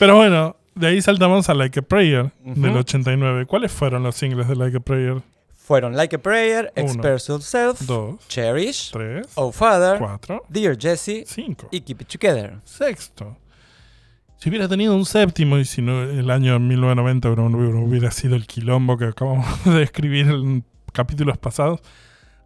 Pero 0.00 0.16
bueno, 0.16 0.56
de 0.76 0.86
ahí 0.86 1.02
saltamos 1.02 1.48
a 1.48 1.54
Like 1.54 1.80
a 1.80 1.82
Prayer 1.82 2.32
del 2.44 2.70
Ujú. 2.70 2.78
89. 2.80 3.46
¿Cuáles 3.46 3.72
fueron 3.72 4.02
los 4.04 4.14
singles 4.14 4.46
de 4.48 4.54
Like 4.56 4.76
a 4.76 4.80
Prayer? 4.80 5.22
Fueron 5.56 5.96
Like 5.96 6.14
a 6.16 6.18
Prayer, 6.22 6.72
Uno. 6.76 6.86
Express 6.86 7.26
Yourself, 7.28 7.80
Dos, 7.82 8.16
Cherish, 8.28 8.90
tres, 8.92 9.26
Oh 9.34 9.50
Father, 9.50 9.98
cuatro, 9.98 10.44
Dear 10.48 10.76
cinco. 11.26 11.68
y 11.72 11.80
Keep 11.80 12.02
It 12.02 12.08
Together. 12.08 12.58
Sexto. 12.64 13.36
Si 14.38 14.48
hubiera 14.50 14.68
tenido 14.68 14.94
un 14.94 15.04
séptimo 15.06 15.58
y 15.58 15.64
si 15.64 15.82
no 15.82 16.02
el 16.04 16.30
año 16.30 16.58
1990 16.60 17.28
no 17.30 17.46
hubiera, 17.58 17.78
hubiera 17.78 18.10
sido 18.12 18.36
el 18.36 18.46
quilombo 18.46 18.96
que 18.98 19.06
acabamos 19.06 19.46
de 19.64 19.72
describir 19.72 20.28
en 20.28 20.62
capítulos 20.92 21.36
pasados, 21.38 21.80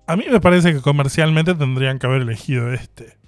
a 0.06 0.16
mí 0.16 0.24
me 0.30 0.40
parece 0.40 0.72
que 0.72 0.80
comercialmente 0.80 1.54
tendrían 1.54 1.98
que 1.98 2.06
haber 2.06 2.22
elegido 2.22 2.72
este. 2.72 3.18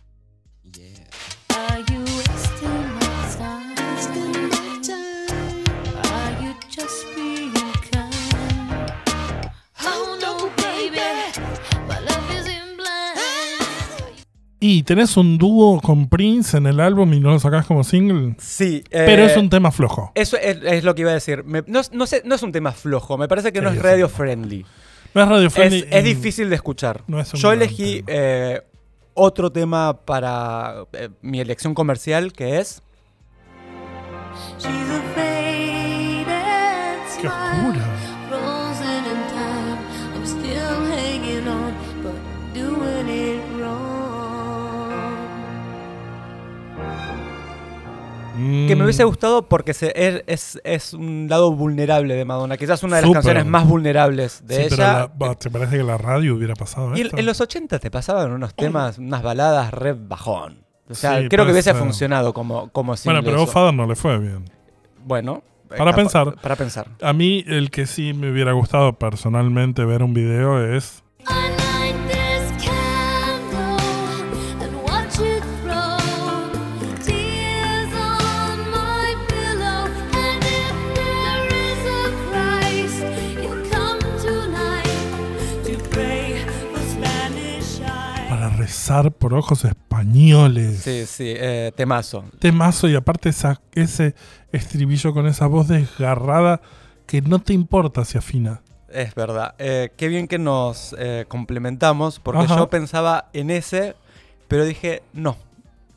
Y 14.64 14.84
tenés 14.84 15.16
un 15.16 15.38
dúo 15.38 15.80
con 15.80 16.08
Prince 16.08 16.56
en 16.56 16.66
el 16.68 16.78
álbum 16.78 17.12
y 17.14 17.18
no 17.18 17.30
lo 17.32 17.40
sacás 17.40 17.66
como 17.66 17.82
single, 17.82 18.36
Sí, 18.38 18.84
pero 18.92 19.22
eh, 19.24 19.26
es 19.26 19.36
un 19.36 19.50
tema 19.50 19.72
flojo. 19.72 20.12
Eso 20.14 20.36
es, 20.36 20.58
es 20.62 20.84
lo 20.84 20.94
que 20.94 21.00
iba 21.02 21.10
a 21.10 21.14
decir. 21.14 21.42
Me- 21.42 21.64
no, 21.66 21.80
no 21.90 22.06
sé, 22.06 22.22
no 22.24 22.36
es 22.36 22.42
un 22.44 22.52
tema 22.52 22.70
flojo, 22.70 23.18
me 23.18 23.26
parece 23.26 23.52
que 23.52 23.58
Sí, 23.58 23.64
no 23.64 23.70
es 23.70 23.76
es 23.78 23.82
radio 23.82 24.08
friendly. 24.08 24.64
No 25.14 25.22
es 25.24 25.28
radio 25.28 25.50
friendly. 25.50 25.84
es 25.90 26.04
difícil 26.04 26.48
de 26.48 26.54
escuchar. 26.54 27.02
no 27.08 27.18
es 27.18 27.34
un 27.34 27.40
Yo 27.40 27.50
elegí 27.52 28.02
tema. 28.02 28.06
eh, 28.16 28.60
otro 29.14 29.50
tema 29.50 29.98
para 30.04 30.84
eh, 30.92 31.08
mi 31.22 31.40
elección 31.40 31.74
comercial 31.74 32.32
que 32.32 32.60
es. 32.60 32.82
She's 34.58 34.66
a 34.66 35.02
faded 35.14 36.26
¡Qué 37.20 37.26
oscura! 37.26 37.91
Que 48.66 48.74
me 48.76 48.82
Mm, 48.82 48.84
hubiese 48.84 49.04
gustado 49.04 49.48
porque 49.48 49.74
se- 49.74 49.92
es, 49.94 50.22
es- 50.26 50.60
es 50.64 50.94
un 50.94 51.26
lado 51.28 51.52
vulnerable 51.52 52.14
de 52.14 52.24
Madonna. 52.24 52.56
Quizás 52.56 52.82
una 52.82 52.96
de 52.96 53.02
las 53.02 53.08
Súper. 53.08 53.22
canciones 53.22 53.46
más 53.46 53.66
vulnerables 53.66 54.42
de 54.46 54.54
sí, 54.54 54.62
pero 54.70 54.82
ella. 54.82 54.92
la- 54.92 55.06
va, 55.28 55.34
¿te 55.34 55.50
parece 55.50 55.76
que 55.78 55.82
la 55.82 55.98
radio 55.98 56.34
hubiera 56.34 56.54
pasado 56.54 56.96
Y 56.96 57.02
esto? 57.02 57.16
en, 57.16 57.26
los 57.26 57.40
80 57.40 57.78
te 57.78 57.90
pasaban 57.90 58.32
unos 58.32 58.54
temas, 58.54 58.98
unas 58.98 59.22
baladas 59.22 59.72
re 59.72 59.92
bajón. 59.92 60.64
O 60.90 60.94
sea, 60.94 61.20
Sí, 61.20 61.28
creo 61.28 61.46
que 61.46 61.52
hubiese 61.52 61.72
ser. 61.72 61.80
funcionado 61.80 62.34
como, 62.34 62.68
como 62.70 62.94
Bueno, 63.04 63.22
pero 63.22 63.42
eso. 63.44 63.46
Father 63.52 63.72
no 63.74 63.86
le 63.86 63.94
fue 63.96 64.18
bien. 64.18 64.44
Bueno. 65.04 65.42
Para 65.78 65.94
pensar. 65.94 66.34
Para 66.42 66.54
pensar. 66.54 66.86
A 67.00 67.12
mí 67.14 67.44
el 67.46 67.70
que 67.70 67.86
sí 67.86 68.12
me 68.12 68.30
hubiera 68.30 68.52
gustado 68.52 68.92
personalmente 68.98 69.84
ver 69.86 70.02
un 70.02 70.12
video 70.12 70.62
es 70.62 71.02
rezar 88.82 89.12
por 89.12 89.32
ojos 89.34 89.64
españoles. 89.64 90.80
Sí, 90.82 91.06
sí, 91.06 91.34
eh, 91.36 91.70
temazo. 91.76 92.24
Temazo 92.40 92.88
y 92.88 92.96
aparte 92.96 93.28
esa, 93.28 93.60
ese 93.74 94.16
estribillo 94.50 95.14
con 95.14 95.28
esa 95.28 95.46
voz 95.46 95.68
desgarrada 95.68 96.60
que 97.06 97.22
no 97.22 97.38
te 97.38 97.52
importa 97.52 98.04
si 98.04 98.18
afina. 98.18 98.60
Es 98.88 99.14
verdad. 99.14 99.54
Eh, 99.58 99.90
qué 99.96 100.08
bien 100.08 100.26
que 100.26 100.38
nos 100.38 100.96
eh, 100.98 101.26
complementamos, 101.28 102.18
porque 102.18 102.42
Ajá. 102.42 102.56
yo 102.56 102.70
pensaba 102.70 103.30
en 103.32 103.50
ese, 103.50 103.94
pero 104.48 104.64
dije, 104.64 105.04
no. 105.12 105.36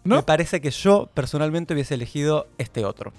¿No? 0.04 0.18
Me 0.18 0.24
parece 0.24 0.62
que 0.62 0.70
yo 0.70 1.10
personalmente 1.12 1.74
hubiese 1.74 1.96
elegido 1.96 2.48
este 2.60 2.86
otro. 2.86 3.14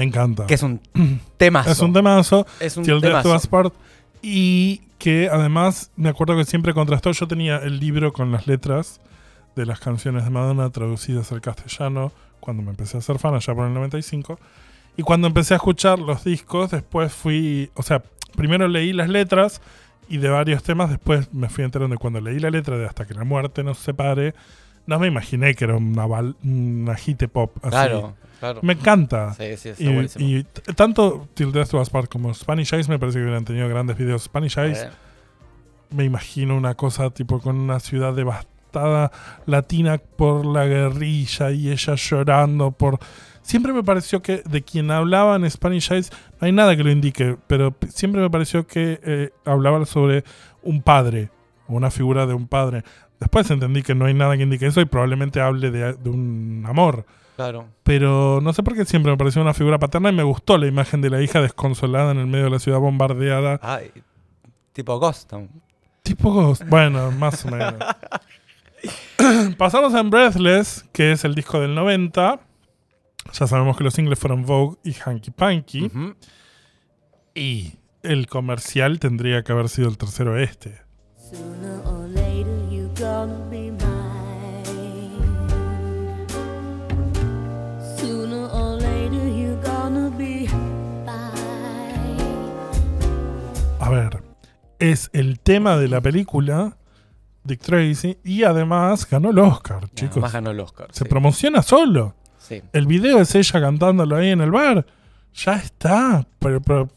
Me 0.00 0.06
encanta. 0.06 0.46
Que 0.46 0.54
es 0.54 0.62
un 0.62 0.80
temazo. 1.36 1.70
Es 1.70 1.80
un 1.80 1.92
temazo. 1.92 2.46
Es 2.58 2.74
un 2.78 2.84
Till 2.84 3.02
temazo. 3.02 3.38
Part. 3.50 3.74
Y 4.22 4.80
que 4.98 5.28
además 5.30 5.90
me 5.94 6.08
acuerdo 6.08 6.38
que 6.38 6.46
siempre 6.46 6.72
contrastó. 6.72 7.12
Yo 7.12 7.28
tenía 7.28 7.58
el 7.58 7.80
libro 7.80 8.10
con 8.14 8.32
las 8.32 8.46
letras 8.46 9.02
de 9.56 9.66
las 9.66 9.78
canciones 9.78 10.24
de 10.24 10.30
Madonna 10.30 10.70
traducidas 10.70 11.30
al 11.32 11.42
castellano 11.42 12.12
cuando 12.40 12.62
me 12.62 12.70
empecé 12.70 12.96
a 12.96 13.02
ser 13.02 13.18
fan, 13.18 13.34
allá 13.34 13.54
por 13.54 13.66
el 13.66 13.74
95. 13.74 14.38
Y 14.96 15.02
cuando 15.02 15.26
empecé 15.26 15.52
a 15.52 15.58
escuchar 15.58 15.98
los 15.98 16.24
discos, 16.24 16.70
después 16.70 17.12
fui. 17.12 17.70
O 17.74 17.82
sea, 17.82 18.02
primero 18.34 18.68
leí 18.68 18.94
las 18.94 19.10
letras 19.10 19.60
y 20.08 20.16
de 20.16 20.30
varios 20.30 20.62
temas, 20.62 20.88
después 20.88 21.30
me 21.34 21.50
fui 21.50 21.62
enterando 21.62 21.92
de 21.92 21.98
cuando 21.98 22.22
leí 22.22 22.38
la 22.38 22.48
letra 22.48 22.78
de 22.78 22.86
Hasta 22.86 23.06
que 23.06 23.12
la 23.12 23.24
muerte 23.24 23.62
nos 23.62 23.76
separe. 23.76 24.32
No 24.86 24.98
me 24.98 25.08
imaginé 25.08 25.54
que 25.54 25.64
era 25.64 25.76
una, 25.76 26.06
una 26.06 26.96
hit 26.96 27.28
pop 27.28 27.54
así. 27.58 27.68
Claro, 27.68 28.14
claro. 28.40 28.60
Me 28.62 28.72
encanta. 28.72 29.34
Sí, 29.34 29.56
sí, 29.56 29.68
está 29.70 29.84
Y, 29.84 29.92
buenísimo. 29.94 30.26
y 30.26 30.44
tanto 30.74 31.28
Till 31.34 31.52
Death 31.52 31.70
Do 31.70 31.80
Us 31.80 31.90
Part 31.90 32.10
como 32.10 32.34
Spanish 32.34 32.72
Eyes 32.72 32.88
me 32.88 32.98
parece 32.98 33.18
que 33.18 33.22
hubieran 33.24 33.44
tenido 33.44 33.68
grandes 33.68 33.96
videos. 33.96 34.22
Spanish 34.24 34.58
Eyes, 34.58 34.88
me 35.90 36.04
imagino 36.04 36.56
una 36.56 36.74
cosa 36.74 37.10
tipo 37.10 37.40
con 37.40 37.56
una 37.56 37.78
ciudad 37.80 38.14
devastada 38.14 39.10
latina 39.46 39.98
por 39.98 40.44
la 40.46 40.64
guerrilla 40.66 41.50
y 41.50 41.70
ella 41.70 41.94
llorando 41.96 42.70
por... 42.72 42.98
Siempre 43.42 43.72
me 43.72 43.82
pareció 43.82 44.22
que 44.22 44.42
de 44.48 44.62
quien 44.62 44.90
hablaba 44.90 45.34
en 45.34 45.50
Spanish 45.50 45.90
Eyes, 45.90 46.10
no 46.40 46.46
hay 46.46 46.52
nada 46.52 46.76
que 46.76 46.84
lo 46.84 46.90
indique, 46.90 47.36
pero 47.46 47.74
siempre 47.88 48.20
me 48.20 48.30
pareció 48.30 48.66
que 48.66 49.00
eh, 49.02 49.30
hablaba 49.44 49.84
sobre 49.86 50.24
un 50.62 50.82
padre 50.82 51.30
o 51.66 51.74
una 51.74 51.90
figura 51.90 52.26
de 52.26 52.34
un 52.34 52.46
padre. 52.46 52.84
Después 53.18 53.50
entendí 53.50 53.82
que 53.82 53.94
no 53.94 54.04
hay 54.04 54.14
nada 54.14 54.36
que 54.36 54.44
indique 54.44 54.66
eso 54.66 54.80
y 54.80 54.84
probablemente 54.84 55.40
hable 55.40 55.70
de, 55.70 55.94
de 55.94 56.10
un 56.10 56.64
amor. 56.66 57.04
Claro. 57.40 57.68
Pero 57.84 58.40
no 58.42 58.52
sé 58.52 58.62
por 58.62 58.74
qué 58.74 58.84
siempre 58.84 59.10
me 59.10 59.16
pareció 59.16 59.40
una 59.40 59.54
figura 59.54 59.78
paterna 59.78 60.10
y 60.10 60.12
me 60.12 60.22
gustó 60.22 60.58
la 60.58 60.66
imagen 60.66 61.00
de 61.00 61.08
la 61.08 61.22
hija 61.22 61.40
desconsolada 61.40 62.12
en 62.12 62.18
el 62.18 62.26
medio 62.26 62.44
de 62.44 62.50
la 62.50 62.58
ciudad 62.58 62.78
bombardeada. 62.78 63.58
Ay, 63.62 63.90
tipo 64.74 64.98
Ghost. 64.98 65.32
Tipo 66.02 66.34
Ghost. 66.34 66.64
Bueno, 66.68 67.10
más 67.12 67.42
o 67.46 67.50
menos. 67.50 67.76
Pasamos 69.56 69.94
en 69.94 70.10
Breathless, 70.10 70.84
que 70.92 71.12
es 71.12 71.24
el 71.24 71.34
disco 71.34 71.58
del 71.58 71.74
90. 71.74 72.40
Ya 73.32 73.46
sabemos 73.46 73.74
que 73.74 73.84
los 73.84 73.94
singles 73.94 74.18
fueron 74.18 74.44
Vogue 74.44 74.76
y 74.84 74.92
Hanky 74.92 75.30
Panky. 75.30 75.90
Y 77.34 77.72
el 78.02 78.26
comercial 78.26 79.00
tendría 79.00 79.44
que 79.44 79.52
haber 79.52 79.70
sido 79.70 79.88
el 79.88 79.96
tercero 79.96 80.38
este. 80.38 80.82
Sooner 81.16 81.80
or 81.86 82.09
A 93.90 93.92
ver, 93.94 94.22
es 94.78 95.10
el 95.12 95.40
tema 95.40 95.76
de 95.76 95.88
la 95.88 96.00
película 96.00 96.76
Dick 97.42 97.60
Tracy 97.60 98.18
y 98.22 98.44
además 98.44 99.08
ganó 99.08 99.30
el 99.30 99.38
Oscar, 99.40 99.90
chicos. 99.94 100.18
más 100.18 100.32
ganó 100.32 100.52
el 100.52 100.60
Oscar. 100.60 100.86
Se 100.92 101.02
sí. 101.02 101.10
promociona 101.10 101.60
solo. 101.62 102.14
Sí. 102.38 102.62
El 102.72 102.86
video 102.86 103.18
es 103.18 103.34
ella 103.34 103.60
cantándolo 103.60 104.14
ahí 104.14 104.28
en 104.30 104.42
el 104.42 104.52
bar. 104.52 104.86
Ya 105.34 105.56
está. 105.56 106.24
Pero, 106.38 106.60
pero, 106.60 106.88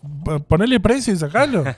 ponele 0.48 0.80
precio 0.80 1.14
y 1.14 1.18
sacalo. 1.18 1.64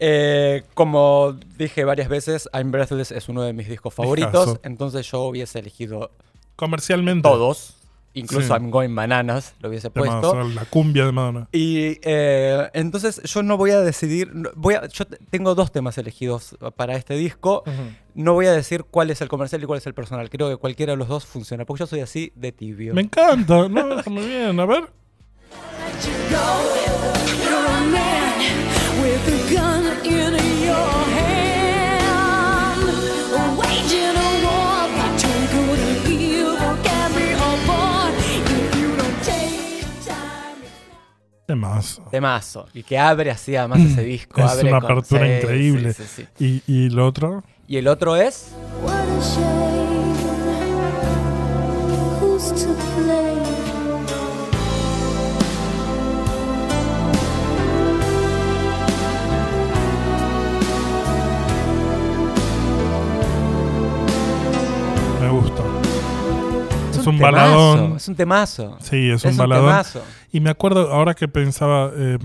Eh, 0.00 0.62
como 0.74 1.36
dije 1.56 1.82
varias 1.82 2.08
veces, 2.08 2.48
I'm 2.52 2.70
Breathless 2.70 3.10
es 3.10 3.28
uno 3.28 3.42
de 3.42 3.52
mis 3.52 3.68
discos 3.68 3.92
favoritos. 3.92 4.60
Entonces 4.62 5.10
yo 5.10 5.22
hubiese 5.22 5.58
elegido 5.58 6.12
Comercialmente. 6.54 7.28
todos. 7.28 7.77
Incluso 8.18 8.46
Sí. 8.48 8.52
I'm 8.52 8.70
Going 8.70 8.94
Bananas 8.94 9.54
lo 9.60 9.68
hubiese 9.68 9.90
puesto. 9.90 10.30
Temazo, 10.32 10.48
la 10.54 10.64
cumbia 10.64 11.06
de 11.06 11.12
Madonna. 11.12 11.48
Y 11.52 11.98
eh, 12.02 12.68
entonces 12.74 13.22
yo 13.24 13.42
no 13.42 13.56
voy 13.56 13.70
a 13.70 13.80
decidir. 13.80 14.30
Voy 14.56 14.74
a, 14.74 14.86
yo 14.86 15.06
te- 15.06 15.18
tengo 15.30 15.54
dos 15.54 15.72
temas 15.72 15.96
elegidos 15.98 16.56
para 16.76 16.94
este 16.96 17.14
disco. 17.14 17.62
No 18.14 18.32
voy 18.34 18.46
a 18.46 18.52
decir 18.52 18.84
cuál 18.84 19.10
es 19.10 19.20
el 19.20 19.28
comercial 19.28 19.62
y 19.62 19.66
cuál 19.66 19.78
es 19.78 19.86
el 19.86 19.94
personal. 19.94 20.28
Creo 20.30 20.48
que 20.48 20.56
cualquiera 20.56 20.92
de 20.92 20.96
los 20.96 21.08
dos 21.08 21.24
funciona. 21.26 21.64
Porque 21.64 21.80
yo 21.80 21.86
soy 21.86 22.00
así 22.00 22.32
de 22.34 22.52
tibio. 22.52 22.94
Me 22.94 23.02
encanta. 23.02 23.68
No, 23.68 23.98
está 23.98 24.10
muy 24.10 24.26
bien. 24.26 24.58
A 24.58 24.66
ver. 24.66 24.84
Temazo. 41.80 42.02
Temazo. 42.10 42.66
Y 42.74 42.82
que 42.82 42.98
abre 42.98 43.30
así 43.30 43.56
además 43.56 43.80
ese 43.80 44.02
disco. 44.02 44.40
Es 44.40 44.50
abre 44.50 44.68
una 44.70 44.80
con- 44.80 44.92
apertura 44.92 45.26
sí, 45.26 45.32
increíble. 45.32 45.92
sí, 45.92 46.02
sí, 46.04 46.26
sí. 46.36 46.62
Y, 46.66 46.72
y 46.86 46.90
lo 46.90 47.06
otro. 47.06 47.44
Y 47.66 47.76
el 47.76 47.88
otro 47.88 48.16
es. 48.16 48.52
Un 67.08 67.16
temazo, 67.18 67.32
baladón. 67.36 67.96
Es 67.96 68.08
un 68.08 68.14
temazo. 68.16 68.76
Sí, 68.80 69.10
es, 69.10 69.24
Es 69.24 69.32
un 69.32 69.36
baladón. 69.38 69.66
temazo. 69.66 70.02
Y 70.32 70.40
me 70.40 70.50
acuerdo, 70.50 70.92
ahora 70.92 71.14
que 71.14 71.28
pensaba, 71.28 71.90
eh, 71.94 72.18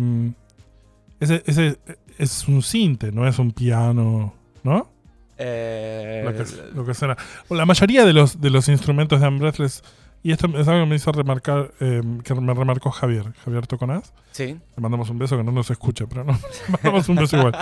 ese, 1.19 1.43
ese 1.45 1.77
es 2.17 2.47
un 2.47 2.61
cinte, 2.61 3.11
no 3.11 3.27
es 3.27 3.39
un 3.39 3.51
piano, 3.51 4.33
¿no? 4.63 4.89
Eh, 5.37 6.21
Lo 6.25 6.33
que, 6.33 6.45
lo 6.75 6.85
que 6.85 6.93
suena. 6.93 7.17
La 7.49 7.65
mayoría 7.65 8.05
de 8.05 8.13
los, 8.13 8.39
de 8.39 8.49
los 8.49 8.67
instrumentos 8.69 9.19
de 9.19 9.27
Unbreathless, 9.27 9.81
y 10.21 10.31
esto 10.31 10.47
es 10.57 10.67
algo 10.67 10.83
que 10.83 10.89
me 10.89 10.95
hizo 10.95 11.11
remarcar, 11.11 11.71
eh, 11.79 12.01
que 12.23 12.33
me 12.35 12.53
remarcó 12.53 12.91
Javier, 12.91 13.33
Javier 13.43 13.67
Toconaz. 13.67 14.13
sí. 14.31 14.45
Le 14.75 14.81
mandamos 14.81 15.09
un 15.09 15.17
beso 15.17 15.35
que 15.37 15.43
no 15.43 15.51
nos 15.51 15.69
escucha, 15.69 16.05
pero 16.07 16.23
no, 16.23 16.33
le 16.67 16.71
mandamos 16.71 17.09
un 17.09 17.15
beso 17.15 17.37
igual. 17.37 17.57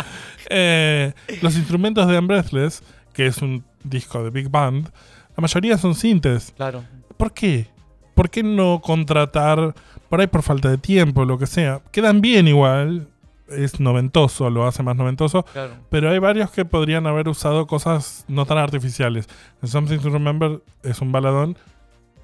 Eh, 0.50 1.14
los 1.42 1.56
instrumentos 1.56 2.08
de 2.08 2.20
Unbreathless, 2.20 2.84
que 3.14 3.26
es 3.28 3.42
un 3.42 3.64
disco 3.84 4.24
de 4.24 4.30
Big 4.30 4.50
Band, 4.50 4.90
la 5.36 5.42
mayoría 5.42 5.78
son 5.78 5.96
sintes. 5.96 6.54
Claro. 6.56 6.84
¿Por 7.22 7.34
qué? 7.34 7.68
¿Por 8.16 8.32
qué 8.32 8.42
no 8.42 8.82
contratar, 8.84 9.76
por 10.10 10.20
ahí 10.20 10.26
por 10.26 10.42
falta 10.42 10.70
de 10.72 10.80
tiempo, 10.80 11.24
lo 11.24 11.38
que 11.38 11.46
sea? 11.46 11.80
Quedan 11.92 12.20
bien 12.20 12.48
igual, 12.48 13.10
es 13.48 13.80
noventoso, 13.80 14.50
lo 14.50 14.66
hace 14.66 14.82
más 14.82 14.96
noventoso, 14.96 15.44
Claro. 15.54 15.74
pero 15.92 16.10
hay 16.10 16.18
varios 16.18 16.50
que 16.50 16.66
podrían 16.66 17.06
haber 17.06 17.30
usado 17.30 17.68
cosas 17.68 18.26
no 18.28 18.48
tan 18.48 18.58
artificiales. 18.58 19.28
En 19.62 19.68
Something 19.68 20.00
to 20.00 20.10
Remember 20.10 20.64
es 20.82 21.00
un 21.00 21.12
baladón 21.12 21.60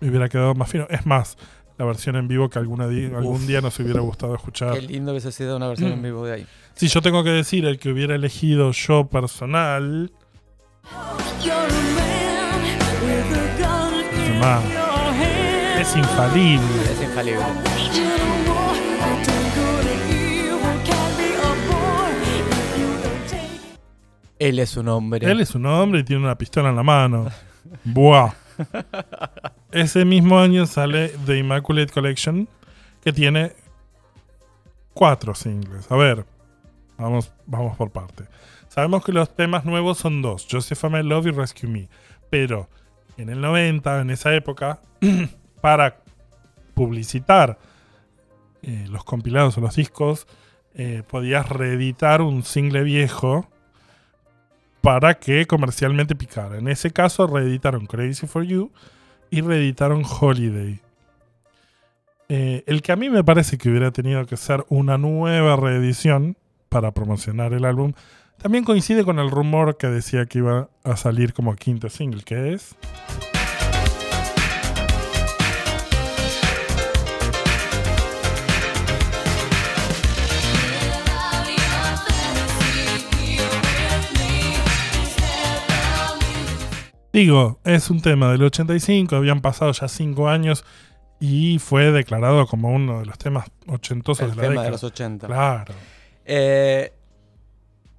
y 0.02 0.10
hubiera 0.10 0.30
quedado 0.30 0.56
más 0.56 0.68
fino. 0.72 0.88
Es 0.90 1.06
más, 1.06 1.38
la 1.78 1.86
versión 1.86 2.16
en 2.16 2.28
vivo 2.28 2.50
que 2.50 2.58
alguna 2.58 2.88
di- 2.88 3.06
algún 3.06 3.46
día 3.46 3.62
nos 3.62 3.78
hubiera 3.80 4.00
gustado 4.02 4.34
escuchar. 4.34 4.74
Qué 4.74 4.82
lindo 4.82 5.12
hubiese 5.12 5.32
sido 5.32 5.58
una 5.58 5.68
versión 5.68 5.92
Mm. 5.92 5.94
en 5.94 6.02
vivo 6.02 6.26
de 6.26 6.34
ahí. 6.34 6.48
Si 6.74 6.88
yo 6.88 7.04
tengo 7.04 7.24
que 7.24 7.30
decir 7.30 7.66
el 7.66 7.78
que 7.78 7.92
hubiera 7.92 8.16
elegido 8.16 8.72
yo 8.72 9.06
personal, 9.06 10.12
You're 11.44 11.54
a 11.54 11.70
man 11.70 12.64
with 13.04 13.38
a 14.44 14.87
es 15.88 15.96
infalible. 15.96 16.84
Es 16.92 17.02
infalible. 17.02 17.46
Él 24.40 24.60
es 24.60 24.78
un 24.78 24.88
hombre. 24.90 25.32
Él 25.32 25.40
es 25.40 25.56
un 25.56 25.66
hombre 25.66 26.02
y 26.02 26.04
tiene 26.04 26.24
una 26.24 26.38
pistola 26.38 26.70
en 26.70 26.76
la 26.76 26.84
mano. 26.84 27.28
Buah. 27.86 28.34
Ese 29.72 30.04
mismo 30.04 30.38
año 30.40 30.66
sale 30.66 31.10
The 31.26 31.38
Immaculate 31.38 31.92
Collection, 31.94 32.50
que 33.02 33.14
tiene 33.14 33.54
cuatro 34.94 35.36
singles. 35.36 35.90
A 35.90 35.96
ver, 35.96 36.26
vamos, 36.98 37.32
vamos 37.46 37.78
por 37.78 37.92
parte. 37.92 38.26
Sabemos 38.68 39.06
que 39.06 39.14
los 39.14 39.34
temas 39.34 39.64
nuevos 39.64 39.98
son 39.98 40.22
dos, 40.22 40.48
Joseph 40.50 40.84
My 40.92 41.02
Love 41.02 41.28
y 41.28 41.32
Rescue 41.32 41.70
Me. 41.70 41.90
Pero 42.30 42.68
en 43.18 43.30
el 43.30 43.40
90, 43.40 44.02
en 44.02 44.10
esa 44.10 44.36
época, 44.36 44.82
para 45.62 45.98
publicitar 46.74 47.58
eh, 48.62 48.86
los 48.90 49.04
compilados 49.04 49.58
o 49.58 49.62
los 49.62 49.76
discos, 49.76 50.28
eh, 50.76 51.04
podías 51.08 51.50
reeditar 51.50 52.22
un 52.22 52.44
single 52.44 52.84
viejo 52.84 53.50
para 54.82 55.16
que 55.16 55.46
comercialmente 55.48 56.16
picara. 56.16 56.58
En 56.58 56.68
ese 56.68 56.92
caso 56.92 57.28
reeditaron 57.28 57.88
Crazy 57.88 58.28
for 58.28 58.44
You 58.44 58.72
y 59.30 59.42
reeditaron 59.42 60.04
Holiday. 60.06 60.80
Eh, 62.30 62.64
el 62.68 62.82
que 62.82 62.92
a 62.92 62.96
mí 62.96 63.10
me 63.10 63.24
parece 63.24 63.58
que 63.58 63.70
hubiera 63.70 63.92
tenido 63.92 64.26
que 64.26 64.38
ser 64.38 64.66
una 64.70 64.98
nueva 64.98 65.56
reedición 65.56 66.38
para 66.70 66.92
promocionar 66.92 67.54
el 67.54 67.66
álbum, 67.66 67.94
también 68.38 68.64
coincide 68.64 69.04
con 69.04 69.20
el 69.20 69.32
rumor 69.32 69.78
que 69.78 69.88
decía 69.88 70.26
que 70.26 70.40
iba 70.40 70.70
a 70.84 70.98
salir 70.98 71.34
como 71.34 71.56
quinto 71.56 71.90
single, 71.90 72.24
que 72.24 72.54
es... 72.54 72.76
Digo, 87.18 87.60
es 87.64 87.90
un 87.90 88.00
tema 88.02 88.32
del 88.32 88.44
85, 88.44 89.16
habían 89.16 89.42
pasado 89.42 89.72
ya 89.72 89.88
5 89.88 90.30
años 90.30 90.64
y 91.20 91.58
fue 91.58 91.92
declarado 91.92 92.46
como 92.46 92.70
uno 92.70 93.00
de 93.00 93.08
los 93.08 93.18
temas 93.18 93.48
ochentosos 93.68 94.24
el 94.30 94.30
de 94.32 94.36
la 94.36 94.42
tema 94.44 94.52
década. 94.52 94.66
de 94.66 94.72
los 94.72 94.84
80. 94.84 95.28
Claro. 95.28 95.74
Eh, 96.26 96.94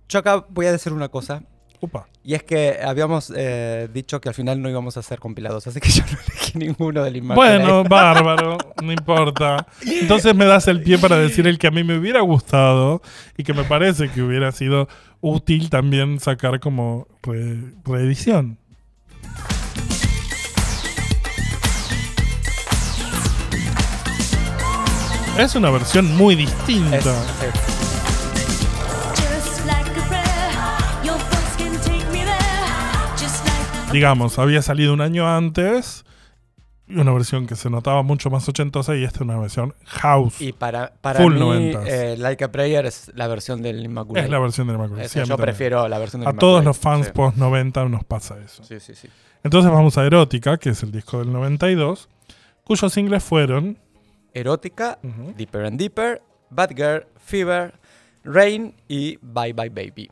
yo 0.08 0.20
acá 0.20 0.46
voy 0.48 0.66
a 0.66 0.72
decir 0.72 0.92
una 0.92 1.08
cosa. 1.08 1.42
Upa. 1.80 2.06
Y 2.22 2.34
es 2.34 2.42
que 2.44 2.78
habíamos 2.84 3.32
eh, 3.36 3.88
dicho 3.92 4.20
que 4.20 4.28
al 4.28 4.34
final 4.36 4.60
no 4.62 4.68
íbamos 4.70 4.96
a 4.96 5.00
hacer 5.00 5.18
compilados, 5.18 5.66
así 5.66 5.80
que 5.80 5.88
yo 5.90 6.02
no 6.04 6.18
elegí 6.28 6.58
ninguno 6.58 7.02
del 7.02 7.16
Immaculate. 7.16 7.58
Bueno, 7.64 7.84
bárbaro, 7.88 8.58
no 8.82 8.92
importa. 8.92 9.66
Entonces 9.84 10.32
me 10.36 10.44
das 10.44 10.68
el 10.68 10.80
pie 10.82 10.96
para 10.98 11.18
decir 11.18 11.46
el 11.48 11.58
que 11.58 11.66
a 11.66 11.70
mí 11.72 11.82
me 11.82 11.98
hubiera 11.98 12.20
gustado 12.20 13.02
y 13.36 13.42
que 13.42 13.52
me 13.52 13.64
parece 13.64 14.10
que 14.10 14.22
hubiera 14.22 14.52
sido 14.52 14.86
útil 15.20 15.70
también 15.70 16.20
sacar 16.20 16.60
como 16.60 17.08
re- 17.24 17.74
reedición. 17.84 18.58
Es 25.38 25.54
una 25.54 25.70
versión 25.70 26.16
muy 26.16 26.34
distinta. 26.34 26.96
Es- 26.98 27.06
es- 27.06 27.78
digamos, 33.92 34.38
había 34.38 34.62
salido 34.62 34.92
un 34.92 35.00
año 35.00 35.26
antes. 35.28 36.04
Y 36.90 36.98
una 36.98 37.12
versión 37.12 37.46
que 37.46 37.54
se 37.54 37.68
notaba 37.68 38.02
mucho 38.02 38.30
más 38.30 38.48
ochentosa 38.48 38.96
y 38.96 39.04
esta 39.04 39.18
es 39.18 39.20
una 39.22 39.38
versión 39.38 39.74
house. 39.84 40.40
Y 40.40 40.52
para, 40.52 40.94
para 41.02 41.20
Full 41.20 41.34
mí, 41.34 41.72
eh, 41.86 42.16
Like 42.18 42.44
a 42.44 42.50
Prayer 42.50 42.86
es 42.86 43.12
la 43.14 43.26
versión 43.28 43.60
del 43.60 43.84
Immaculate. 43.84 44.24
es 44.24 44.30
la 44.30 44.38
versión 44.38 44.66
del 44.68 44.76
Immaculate. 44.76 45.02
Mí 45.06 45.10
yo 45.14 45.20
también. 45.26 45.36
prefiero 45.38 45.86
la 45.86 45.98
versión 45.98 46.20
del 46.20 46.28
A 46.30 46.32
todos 46.32 46.64
los 46.64 46.78
fans 46.78 47.06
sí. 47.06 47.12
post 47.14 47.36
90 47.36 47.84
nos 47.90 48.04
pasa 48.04 48.36
eso. 48.42 48.64
Sí, 48.64 48.80
sí, 48.80 48.94
sí. 48.94 49.06
Entonces 49.44 49.70
vamos 49.70 49.98
a 49.98 50.06
Erótica, 50.06 50.56
que 50.56 50.70
es 50.70 50.82
el 50.82 50.90
disco 50.90 51.18
del 51.18 51.30
92, 51.30 52.08
cuyos 52.64 52.90
singles 52.90 53.22
fueron 53.22 53.76
Erótica. 54.34 54.98
Deeper 55.36 55.64
and 55.64 55.78
Deeper, 55.78 56.22
Bad 56.50 56.70
Girl, 56.76 57.06
Fever, 57.16 57.74
Rain 58.24 58.74
y 58.88 59.18
Bye 59.22 59.52
Bye 59.52 59.70
Baby. 59.70 60.10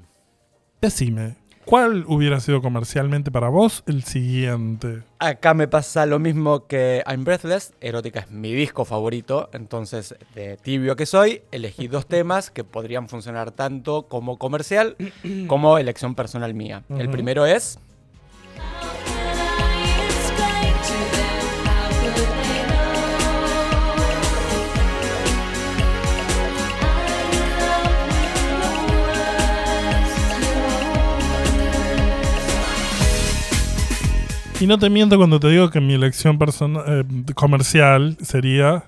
Decime, 0.80 1.36
¿cuál 1.64 2.04
hubiera 2.06 2.38
sido 2.40 2.62
comercialmente 2.62 3.30
para 3.30 3.48
vos 3.48 3.82
el 3.86 4.04
siguiente? 4.04 5.02
Acá 5.18 5.54
me 5.54 5.68
pasa 5.68 6.06
lo 6.06 6.18
mismo 6.18 6.66
que 6.66 7.02
I'm 7.06 7.24
Breathless. 7.24 7.74
Erótica 7.80 8.20
es 8.20 8.30
mi 8.30 8.52
disco 8.52 8.84
favorito. 8.84 9.48
Entonces, 9.52 10.14
de 10.34 10.56
tibio 10.58 10.96
que 10.96 11.06
soy, 11.06 11.42
elegí 11.50 11.88
dos 11.88 12.06
temas 12.08 12.50
que 12.50 12.64
podrían 12.64 13.08
funcionar 13.08 13.50
tanto 13.50 14.06
como 14.08 14.38
comercial 14.38 14.96
como 15.48 15.78
elección 15.78 16.14
personal 16.14 16.54
mía. 16.54 16.84
El 16.90 17.10
primero 17.10 17.46
es 17.46 17.78
Y 34.58 34.66
no 34.66 34.78
te 34.78 34.88
miento 34.88 35.16
cuando 35.18 35.38
te 35.38 35.48
digo 35.48 35.70
que 35.70 35.80
mi 35.80 35.94
elección 35.94 36.38
eh, 36.86 37.04
comercial 37.34 38.16
sería 38.22 38.84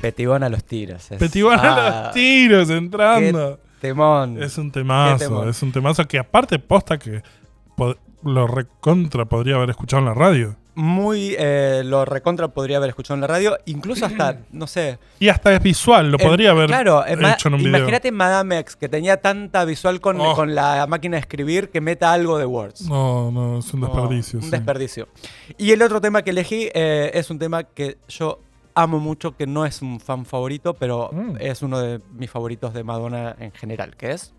Petibón 0.00 0.44
a 0.44 0.48
los 0.48 0.64
tiros. 0.64 1.10
Es- 1.10 1.18
Petibón 1.18 1.58
a 1.58 1.62
Ah, 1.62 2.02
los 2.04 2.14
tiros 2.14 2.68
qué 2.68 2.76
entrando. 2.76 3.58
Temón. 3.80 4.42
Es 4.42 4.56
un 4.56 4.70
temazo, 4.70 5.18
temón. 5.18 5.48
es 5.48 5.62
un 5.62 5.72
temazo 5.72 6.06
que 6.06 6.18
aparte 6.18 6.58
posta 6.58 6.98
que 6.98 7.22
lo 8.22 8.46
recontra 8.46 9.24
podría 9.26 9.56
haber 9.56 9.70
escuchado 9.70 10.00
en 10.00 10.06
la 10.06 10.14
radio. 10.14 10.56
Muy 10.74 11.34
eh, 11.38 11.80
lo 11.86 12.04
recontra 12.04 12.48
podría 12.48 12.76
haber 12.76 12.90
escuchado 12.90 13.14
en 13.14 13.22
la 13.22 13.26
radio, 13.28 13.56
incluso 13.64 14.04
hasta, 14.04 14.40
no 14.52 14.66
sé. 14.66 14.98
Y 15.18 15.28
hasta 15.30 15.54
es 15.54 15.62
visual, 15.62 16.10
lo 16.10 16.18
eh, 16.18 16.22
podría 16.22 16.50
haber 16.50 16.66
claro, 16.66 17.02
ma- 17.18 17.32
hecho 17.32 17.48
en 17.48 17.54
un 17.54 17.60
video. 17.60 17.78
Imagínate 17.78 18.12
Madame 18.12 18.58
X, 18.58 18.76
que 18.76 18.88
tenía 18.90 19.16
tanta 19.22 19.64
visual 19.64 20.02
con, 20.02 20.20
Oh. 20.20 20.34
con 20.34 20.54
la 20.54 20.86
máquina 20.86 21.16
de 21.16 21.20
escribir 21.20 21.70
que 21.70 21.80
meta 21.80 22.12
algo 22.12 22.36
de 22.36 22.44
Words. 22.44 22.82
No, 22.90 23.30
no, 23.30 23.58
es 23.60 23.72
un 23.72 23.80
No, 23.80 23.86
desperdicio. 23.86 24.38
un 24.40 24.44
sí. 24.44 24.50
desperdicio. 24.50 25.08
Y 25.56 25.70
el 25.70 25.80
otro 25.80 26.00
tema 26.02 26.20
que 26.20 26.30
elegí 26.30 26.68
eh, 26.74 27.10
es 27.14 27.30
un 27.30 27.38
tema 27.38 27.64
que 27.64 27.96
yo 28.08 28.40
amo 28.74 28.98
mucho, 29.00 29.34
que 29.34 29.46
no 29.46 29.64
es 29.64 29.80
un 29.80 29.98
fan 29.98 30.26
favorito, 30.26 30.74
pero 30.74 31.08
Mm. 31.10 31.36
es 31.40 31.62
uno 31.62 31.80
de 31.80 32.02
mis 32.12 32.30
favoritos 32.30 32.74
de 32.74 32.84
Madonna 32.84 33.34
en 33.40 33.50
general, 33.52 33.96
que 33.96 34.10
es 34.12 34.34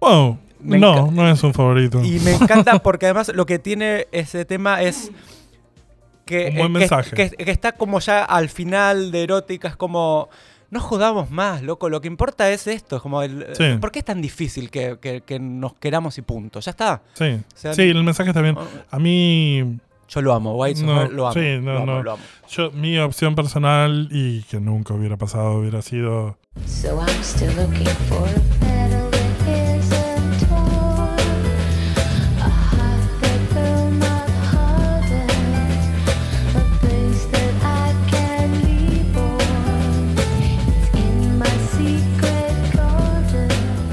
Wow, 0.00 0.38
Me 0.60 0.78
no, 0.78 1.10
no 1.10 1.28
es 1.28 1.42
un 1.42 1.52
favorito. 1.54 2.02
Y 2.04 2.18
me 2.20 2.34
encanta 2.34 2.78
porque 2.82 3.06
además 3.06 3.30
lo 3.34 3.46
que 3.46 3.58
tiene 3.58 4.06
ese 4.12 4.44
tema 4.44 4.82
es 4.82 5.10
que, 6.24 6.48
Un 6.50 6.56
buen 6.56 6.70
eh, 6.70 6.72
que- 6.74 6.78
mensaje. 6.80 7.16
que, 7.16 7.30
que 7.30 7.50
está 7.50 7.72
como 7.72 7.98
ya 8.00 8.24
al 8.24 8.48
final 8.48 9.10
de 9.10 9.22
erótica, 9.22 9.68
es 9.68 9.76
como... 9.76 10.28
No 10.70 10.80
jodamos 10.80 11.30
más, 11.30 11.62
loco. 11.62 11.88
Lo 11.88 12.02
que 12.02 12.08
importa 12.08 12.50
es 12.50 12.66
esto. 12.66 12.96
Es 12.96 13.02
como 13.02 13.22
el, 13.22 13.46
Sí. 13.56 13.64
¿Por 13.80 13.90
qué 13.90 14.00
es 14.00 14.04
tan 14.04 14.20
difícil 14.20 14.70
que, 14.70 14.98
que- 15.00 15.22
que 15.22 15.38
nos 15.40 15.72
queramos 15.72 16.18
y 16.18 16.22
punto? 16.22 16.60
Ya 16.60 16.70
está. 16.72 17.00
Sí, 17.14 17.40
sea, 17.54 17.72
sí, 17.72 17.82
el 17.84 18.04
mensaje 18.04 18.28
está 18.28 18.42
bien. 18.42 18.54
A 18.90 18.98
mí, 18.98 19.78
Yo 20.10 20.20
lo 20.20 20.34
amo. 20.34 20.54
White 20.56 20.82
No, 20.82 21.08
lo 21.08 21.26
amo. 21.28 21.32
sí, 21.32 21.58
no, 21.62 21.72
lo 21.72 21.76
amo, 21.78 21.86
no. 21.86 22.02
lo 22.02 22.12
amo. 22.12 22.22
yo, 22.50 22.70
mi 22.72 22.98
opción 22.98 23.34
personal 23.34 24.08
y 24.10 24.42
que 24.42 24.60
nunca 24.60 24.92
hubiera 24.92 25.16
pasado 25.16 25.52
hubiera 25.54 25.80
sido 25.80 26.36
So 26.66 27.00
I'm 27.00 27.22
still 27.22 27.48
looking 27.56 27.86
for 28.10 28.28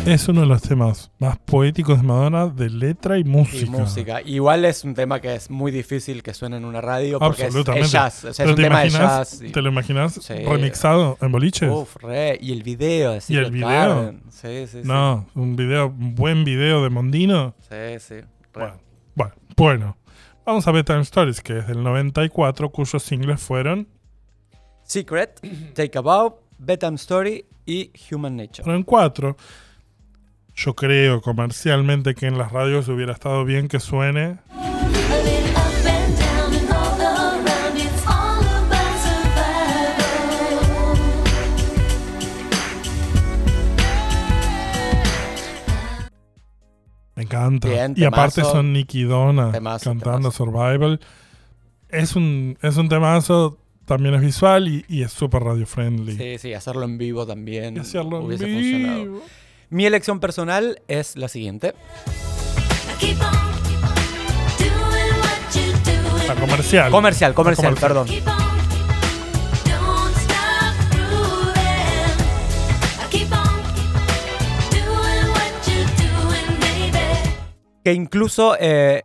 es 0.05 0.27
uno 0.27 0.41
de 0.41 0.47
los 0.47 0.61
temas 0.61 1.11
más 1.19 1.37
poéticos 1.39 1.97
de 2.01 2.03
Madonna 2.07 2.47
de 2.47 2.69
letra 2.69 3.17
y 3.17 3.23
música. 3.23 3.65
Y 3.65 3.69
música. 3.69 4.21
Igual 4.21 4.65
es 4.65 4.83
un 4.83 4.93
tema 4.93 5.19
que 5.19 5.33
es 5.35 5.49
muy 5.49 5.71
difícil 5.71 6.21
que 6.23 6.33
suene 6.33 6.57
en 6.57 6.65
una 6.65 6.81
radio 6.81 7.19
porque 7.19 7.47
es- 7.47 7.55
es, 7.55 7.91
jazz. 7.91 8.25
O 8.25 8.33
sea, 8.33 8.45
es 8.45 8.51
un 8.51 8.55
te 8.57 8.63
tema 8.63 8.81
de 8.81 8.89
jazz. 8.89 9.41
y- 9.41 9.51
¿Te 9.51 9.61
lo 9.61 9.69
imaginas 9.69 10.13
Sí. 10.21 10.33
remixado 10.45 11.17
en 11.21 11.31
boliches? 11.31 11.69
Uf, 11.71 11.95
re. 11.97 12.37
Y 12.41 12.51
el 12.53 12.63
video. 12.63 13.13
de 13.13 13.21
¿Y 13.27 13.35
el 13.37 13.51
video? 13.51 14.13
Sí, 14.29 14.67
sí, 14.67 14.81
sí. 14.81 14.81
no, 14.83 15.25
un 15.35 15.55
video, 15.55 15.87
un 15.87 16.15
buen 16.15 16.43
video 16.43 16.83
de 16.83 16.89
Mondino. 16.89 17.55
Sí, 17.69 17.99
sí. 17.99 18.15
Bueno, 18.53 18.75
bueno, 19.15 19.33
bueno. 19.57 19.97
Vamos 20.45 20.67
a 20.67 20.71
Bedtime 20.71 21.01
Stories, 21.01 21.41
que 21.41 21.57
es 21.59 21.67
del 21.67 21.81
94, 21.81 22.69
cuyos 22.69 23.01
singles 23.01 23.41
fueron. 23.41 23.87
Secret, 24.83 25.39
Take 25.73 25.97
a 25.97 26.01
Bow, 26.01 26.39
Bedtime 26.59 26.95
Story 26.95 27.45
y 27.65 27.91
Human 28.11 28.35
Nature. 28.35 28.63
Fueron 28.63 28.83
cuatro. 28.83 29.35
Yo 30.57 30.73
creo 30.73 31.21
comercialmente 31.21 32.15
que 32.15 32.27
en 32.27 32.37
las 32.37 32.51
radios 32.51 32.87
hubiera 32.87 33.11
estado 33.11 33.43
bien 33.43 33.67
que 33.67 33.81
suene. 33.81 34.37
Me 47.15 47.23
encanta. 47.23 47.67
Bien, 47.67 47.93
y 47.97 48.05
aparte 48.05 48.41
son 48.41 48.71
Nicky 48.71 49.03
Donna 49.03 49.51
Temazo, 49.51 49.89
cantando 49.89 50.31
temazo. 50.31 50.45
Survival. 50.45 50.99
Es 51.89 52.15
un, 52.15 52.57
es 52.61 52.77
un 52.77 52.87
temazo, 52.89 53.57
también 53.85 54.15
es 54.15 54.21
visual 54.21 54.67
y, 54.67 54.85
y 54.87 55.03
es 55.03 55.11
súper 55.11 55.43
radio 55.43 55.65
friendly. 55.65 56.15
Sí, 56.15 56.37
sí, 56.39 56.53
hacerlo 56.53 56.83
en 56.83 56.97
vivo 56.97 57.25
también 57.25 57.75
Y 57.75 57.79
hacerlo 57.79 58.19
en 58.19 58.25
hubiese 58.25 58.45
funcionado. 58.45 59.21
Mi 59.69 59.86
elección 59.86 60.19
personal 60.19 60.82
es 60.88 61.15
la 61.15 61.28
siguiente. 61.28 61.73
La 66.28 66.36
comercial. 66.36 66.91
Comercial, 66.91 67.34
comercial, 67.34 67.75
comercial. 67.75 67.75
perdón. 67.75 68.08
Que 77.84 77.93
incluso 77.93 78.58
eh, 78.60 79.04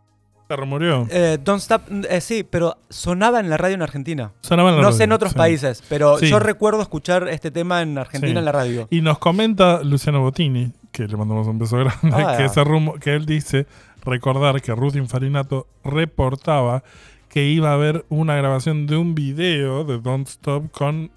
Se 0.55 1.33
eh, 1.33 1.37
Don't 1.37 1.61
Stop, 1.61 1.81
eh, 2.09 2.21
sí, 2.21 2.43
pero 2.43 2.77
sonaba 2.89 3.39
en 3.39 3.49
la 3.49 3.57
radio 3.57 3.75
en 3.75 3.81
Argentina. 3.81 4.31
Sonaba 4.41 4.69
en 4.69 4.75
la 4.75 4.81
No 4.81 4.87
radio, 4.89 4.97
sé 4.97 5.03
en 5.05 5.11
otros 5.11 5.31
sí. 5.31 5.37
países, 5.37 5.83
pero 5.89 6.17
Sí. 6.17 6.27
yo 6.29 6.39
recuerdo 6.39 6.81
escuchar 6.81 7.27
este 7.29 7.51
tema 7.51 7.81
en 7.81 7.97
Argentina 7.97 8.33
Sí. 8.33 8.37
en 8.39 8.45
la 8.45 8.51
radio. 8.51 8.87
Y 8.91 9.01
nos 9.01 9.17
comenta 9.19 9.81
Luciano 9.83 10.21
Bottini, 10.21 10.71
que 10.91 11.07
le 11.07 11.15
mandamos 11.17 11.47
un 11.47 11.57
beso 11.59 11.77
grande, 11.77 12.11
Ah. 12.13 12.35
que, 12.37 12.45
ese 12.45 12.63
rumo, 12.63 12.95
que 12.95 13.15
él 13.15 13.25
dice 13.25 13.65
recordar 14.03 14.61
que 14.61 14.73
Ruth 14.73 14.95
Infarinato 14.95 15.67
reportaba 15.83 16.83
que 17.29 17.45
iba 17.47 17.69
a 17.69 17.73
haber 17.75 18.05
una 18.09 18.35
grabación 18.35 18.87
de 18.87 18.97
un 18.97 19.15
video 19.15 19.83
de 19.85 19.99
Don't 19.99 20.27
Stop 20.27 20.69
con 20.71 21.09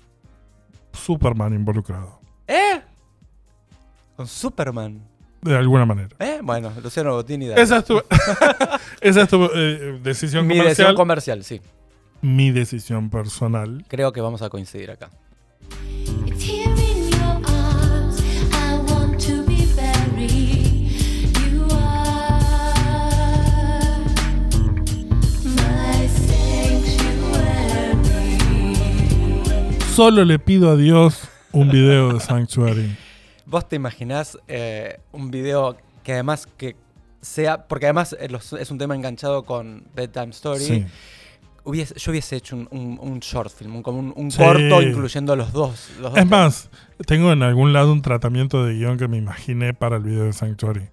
Superman 0.93 1.55
involucrado. 1.55 2.21
¿Eh? 2.47 2.81
Con 4.17 4.29
Superman 4.29 5.01
de 5.45 5.57
alguna 5.57 5.85
manera. 5.85 6.09
Eh, 6.19 6.41
bueno, 6.43 6.73
Luciano 6.83 7.13
Bottini. 7.13 7.49
Dale. 7.49 7.61
Esa 7.63 7.79
es 7.79 7.85
tu, 7.85 8.01
esa 9.01 9.23
es 9.23 9.29
tu 9.29 9.45
eh, 9.55 10.01
decisión 10.03 10.47
Mi 10.47 10.55
comercial. 10.55 10.69
decisión 10.69 10.95
comercial, 10.97 11.45
sí. 11.45 11.61
Mi 12.23 12.51
decisión 12.51 13.11
personal. 13.11 13.85
Creo 13.89 14.13
que 14.13 14.21
vamos 14.21 14.41
a 14.43 14.49
coincidir 14.49 14.91
acá. 14.91 15.11
Solo 29.95 30.25
le 30.25 30.39
pido 30.39 30.71
a 30.71 30.77
Dios 30.77 31.29
un 31.53 31.71
video 31.71 32.13
de 32.15 32.21
Sanctuary. 32.21 32.97
¿Vos 33.55 33.69
te 33.69 33.77
imaginás 33.77 34.37
eh, 34.49 34.99
un 35.13 35.31
video 35.31 35.77
que 36.03 36.15
además 36.15 36.49
que 36.57 36.75
sea, 37.21 37.69
porque 37.69 37.87
además 37.87 38.17
eh, 38.19 38.27
es 38.59 38.71
un 38.73 38.79
tema 38.79 38.97
enganchado 38.97 39.45
con 39.45 39.85
Bedtime 39.95 40.31
Story, 40.31 40.65
Sí. 40.65 40.87
hubiese- 41.63 41.95
yo 41.95 42.11
hubiese 42.11 42.35
hecho 42.35 42.57
un, 42.57 42.67
un- 42.73 42.99
un 43.01 43.21
short 43.21 43.53
film, 43.55 43.77
un, 43.77 43.85
como 43.85 44.01
un, 44.01 44.13
un 44.17 44.33
Sí. 44.33 44.39
corto 44.39 44.83
incluyendo 44.83 45.37
los 45.37 45.53
dos. 45.53 45.89
los 46.01 46.11
dos 46.11 46.19
Es 46.21 46.27
más, 46.29 46.69
tengo 47.07 47.31
en 47.31 47.45
algún 47.45 47.73
lado 47.73 47.93
un 47.93 48.03
tratamiento 48.03 48.65
de 48.65 48.75
guion 48.75 48.99
que 48.99 49.07
me 49.07 49.19
imaginé 49.19 49.73
para 49.73 49.99
el 49.99 50.03
video 50.03 50.25
de 50.25 50.33
Sanctuary. 50.33 50.89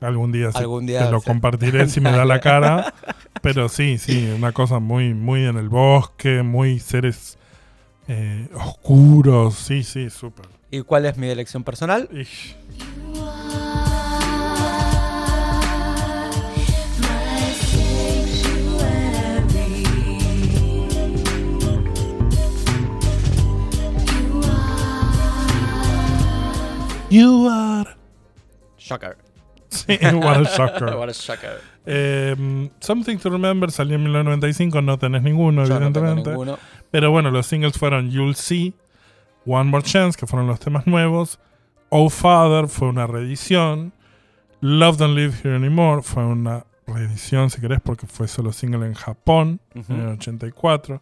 Algún 0.00 0.32
día, 0.32 0.50
sí, 0.50 0.58
Algún 0.58 0.84
día, 0.84 1.04
te 1.06 1.12
lo 1.12 1.20
compartiré 1.20 1.88
si 1.88 2.00
me 2.00 2.10
da 2.10 2.24
la 2.24 2.40
cara. 2.40 2.92
Pero 3.40 3.68
sí, 3.68 3.98
sí, 3.98 4.32
una 4.36 4.50
cosa 4.50 4.80
muy, 4.80 5.14
muy 5.14 5.44
en 5.44 5.56
el 5.56 5.68
bosque, 5.68 6.42
muy 6.42 6.80
seres 6.80 7.38
eh, 8.08 8.48
oscuros. 8.52 9.54
Sí, 9.54 9.84
sí, 9.84 10.10
súper. 10.10 10.57
¿Y 10.70 10.82
cuál 10.82 11.06
es 11.06 11.16
mi 11.16 11.28
elección 11.28 11.64
personal? 11.64 12.08
Ish. 12.12 12.54
You 27.10 27.48
are. 27.50 27.88
Shocker. 28.78 29.16
Sí, 29.70 29.98
what 30.14 30.36
a 30.36 30.44
shocker. 30.44 30.96
What 30.96 31.08
a 31.08 31.12
shocker. 31.12 31.60
Eh, 31.86 32.68
Something 32.80 33.16
to 33.18 33.30
Remember 33.30 33.70
salió 33.70 33.96
en 33.96 34.02
1995, 34.04 34.82
no 34.82 34.98
tenés 34.98 35.22
ninguno, 35.22 35.64
Yo 35.64 35.80
no 35.80 35.86
tengo 35.92 36.06
evidentemente. 36.06 36.30
ninguno. 36.30 36.58
Pero 36.90 37.10
bueno, 37.10 37.30
los 37.30 37.46
singles 37.46 37.78
fueron 37.78 38.10
You'll 38.10 38.34
See, 38.34 38.74
One 39.48 39.70
More 39.70 39.82
Chance, 39.82 40.18
que 40.18 40.26
fueron 40.26 40.46
los 40.46 40.60
temas 40.60 40.86
nuevos. 40.86 41.38
Oh 41.88 42.10
Father 42.10 42.68
fue 42.68 42.88
una 42.88 43.06
reedición. 43.06 43.92
Love 44.60 44.98
Don't 44.98 45.16
Live 45.16 45.34
Here 45.42 45.56
Anymore 45.56 46.02
fue 46.02 46.24
una 46.24 46.66
reedición, 46.86 47.48
si 47.50 47.60
querés, 47.60 47.80
porque 47.82 48.06
fue 48.06 48.28
solo 48.28 48.52
single 48.52 48.86
en 48.86 48.94
Japón 48.94 49.60
Ujú. 49.74 49.92
en 49.92 50.00
el 50.00 50.08
84, 50.08 51.00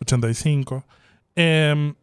85. 0.00 0.84
Em, 1.36 1.94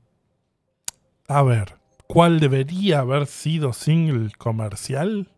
a 1.27 1.41
ver, 1.43 1.75
¿cuál 2.07 2.39
debería 2.39 2.99
haber 2.99 3.27
sido 3.27 3.73
single 3.73 4.31
comercial? 4.37 5.29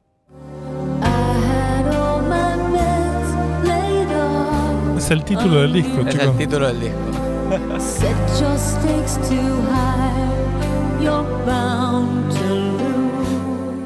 Es 4.98 5.12
el 5.12 5.24
título 5.24 5.62
del 5.62 5.74
disco, 5.74 6.02
Es 6.02 6.10
chicos. 6.15 6.28
el 6.28 6.38
título 6.38 6.68
del 6.68 6.80
disco. 6.80 7.00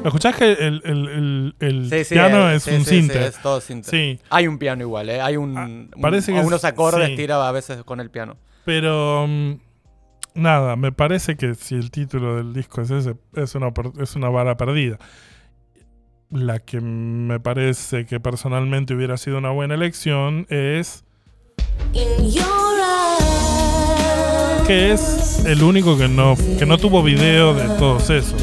¿Lo 0.02 0.06
escuchás 0.08 0.34
que 0.34 0.52
el, 0.52 0.80
el- 0.84 1.08
el- 1.08 1.54
el 1.60 1.90
Sí, 1.90 2.04
sí, 2.04 2.14
piano 2.14 2.50
eh, 2.50 2.54
es 2.56 2.62
sí, 2.62 2.70
un 2.70 2.84
sí, 2.84 2.90
sí, 2.90 2.96
sinte? 3.00 3.26
es 3.26 3.40
todo 3.42 3.60
sinte. 3.60 4.18
Hay 4.30 4.46
un 4.46 4.56
piano 4.58 4.80
igual, 4.82 5.10
¿eh? 5.10 5.20
Hay 5.20 5.36
un, 5.36 5.56
Ah, 5.58 5.64
un- 5.66 5.90
parece 6.00 6.32
que 6.32 6.40
unos 6.40 6.60
es- 6.60 6.64
acordes 6.64 7.08
sí. 7.10 7.16
tira 7.16 7.46
a 7.46 7.52
veces 7.52 7.84
con 7.84 8.00
el 8.00 8.10
piano. 8.10 8.36
Pero 8.64 9.26
mm, 9.28 9.52
nada, 10.36 10.76
me 10.76 10.90
parece 10.92 11.36
que 11.36 11.54
si 11.54 11.74
el 11.74 11.90
título 11.90 12.36
del 12.36 12.54
disco 12.54 12.80
es 12.80 12.90
ese, 12.90 13.14
es 13.34 13.54
una, 13.54 13.72
es 14.00 14.16
una 14.16 14.30
vara 14.30 14.56
perdida. 14.56 14.98
La 16.30 16.60
que 16.60 16.80
me 16.80 17.38
parece 17.40 18.06
que 18.06 18.20
personalmente 18.20 18.94
hubiera 18.94 19.18
sido 19.18 19.36
una 19.36 19.50
buena 19.50 19.74
elección 19.74 20.46
es 20.48 21.04
In 21.92 22.30
your 22.30 22.44
eyes, 22.46 22.69
que 24.70 24.92
es 24.92 25.44
el 25.46 25.64
único 25.64 25.98
que 25.98 26.06
no, 26.06 26.36
que 26.56 26.64
no 26.64 26.78
tuvo 26.78 27.02
video 27.02 27.54
de 27.54 27.76
todos 27.76 28.08
esos. 28.08 28.40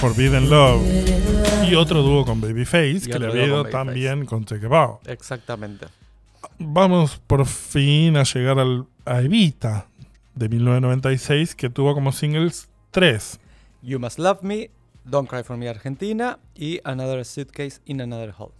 Forbidden 0.00 0.50
Love. 0.50 0.82
Y 1.70 1.76
otro 1.76 2.02
dúo 2.02 2.24
con 2.24 2.40
Babyface, 2.40 2.96
Y 2.96 3.00
que 3.02 3.18
le 3.20 3.28
había 3.28 3.46
ido 3.46 3.62
con 3.62 3.70
tan 3.70 3.94
bien 3.94 4.26
con. 4.26 4.44
Exactamente. 5.06 5.86
Vamos 6.58 7.20
por 7.28 7.46
fin 7.46 8.16
a 8.16 8.24
llegar 8.24 8.58
al, 8.58 8.86
a 9.04 9.20
Evita 9.22 9.86
de 10.34 10.48
1996, 10.48 11.54
que 11.54 11.70
tuvo 11.70 11.94
como 11.94 12.10
singles 12.10 12.68
tres. 12.90 13.38
You 13.82 14.00
Must 14.00 14.18
Love 14.18 14.42
Me, 14.42 14.72
Don't 15.04 15.30
Cry 15.30 15.44
For 15.44 15.56
Me 15.56 15.68
Argentina 15.68 16.40
y 16.56 16.80
Another 16.82 17.24
Suitcase 17.24 17.80
in 17.84 18.00
Another 18.00 18.34
Hole. 18.36 18.52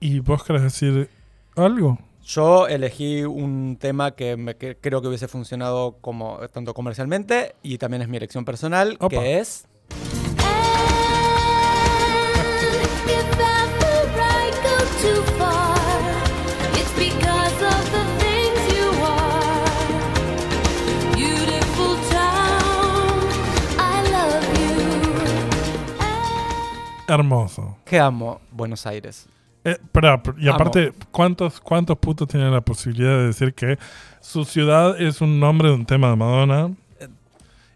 ¿Y 0.00 0.20
vos 0.20 0.42
querés 0.42 0.62
decir 0.62 1.10
algo? 1.54 1.98
Yo 2.26 2.66
elegí 2.66 3.22
un 3.22 3.76
tema 3.80 4.16
que, 4.16 4.36
me, 4.36 4.56
que 4.56 4.76
creo 4.76 5.00
que 5.00 5.06
hubiese 5.06 5.28
funcionado 5.28 5.98
como 6.00 6.40
tanto 6.52 6.74
comercialmente 6.74 7.54
y 7.62 7.78
también 7.78 8.02
es 8.02 8.08
mi 8.08 8.16
elección 8.16 8.44
personal, 8.44 8.96
Opa. 8.98 9.08
que 9.10 9.38
es. 9.38 9.64
Hermoso. 27.06 27.76
que 27.84 28.00
amo 28.00 28.40
Buenos 28.50 28.84
Aires. 28.84 29.28
Eh, 29.68 29.78
pero- 29.90 30.22
y 30.38 30.48
aparte, 30.48 30.92
¿cuántos, 31.10 31.60
¿cuántos 31.60 31.98
putos 31.98 32.28
tienen 32.28 32.52
la 32.52 32.60
posibilidad 32.60 33.18
de 33.18 33.26
decir 33.26 33.52
que 33.52 33.78
su 34.20 34.44
ciudad 34.44 35.00
es 35.00 35.20
un 35.20 35.40
nombre 35.40 35.68
de 35.68 35.74
un 35.74 35.84
tema 35.86 36.08
de 36.10 36.16
Madonna? 36.16 36.70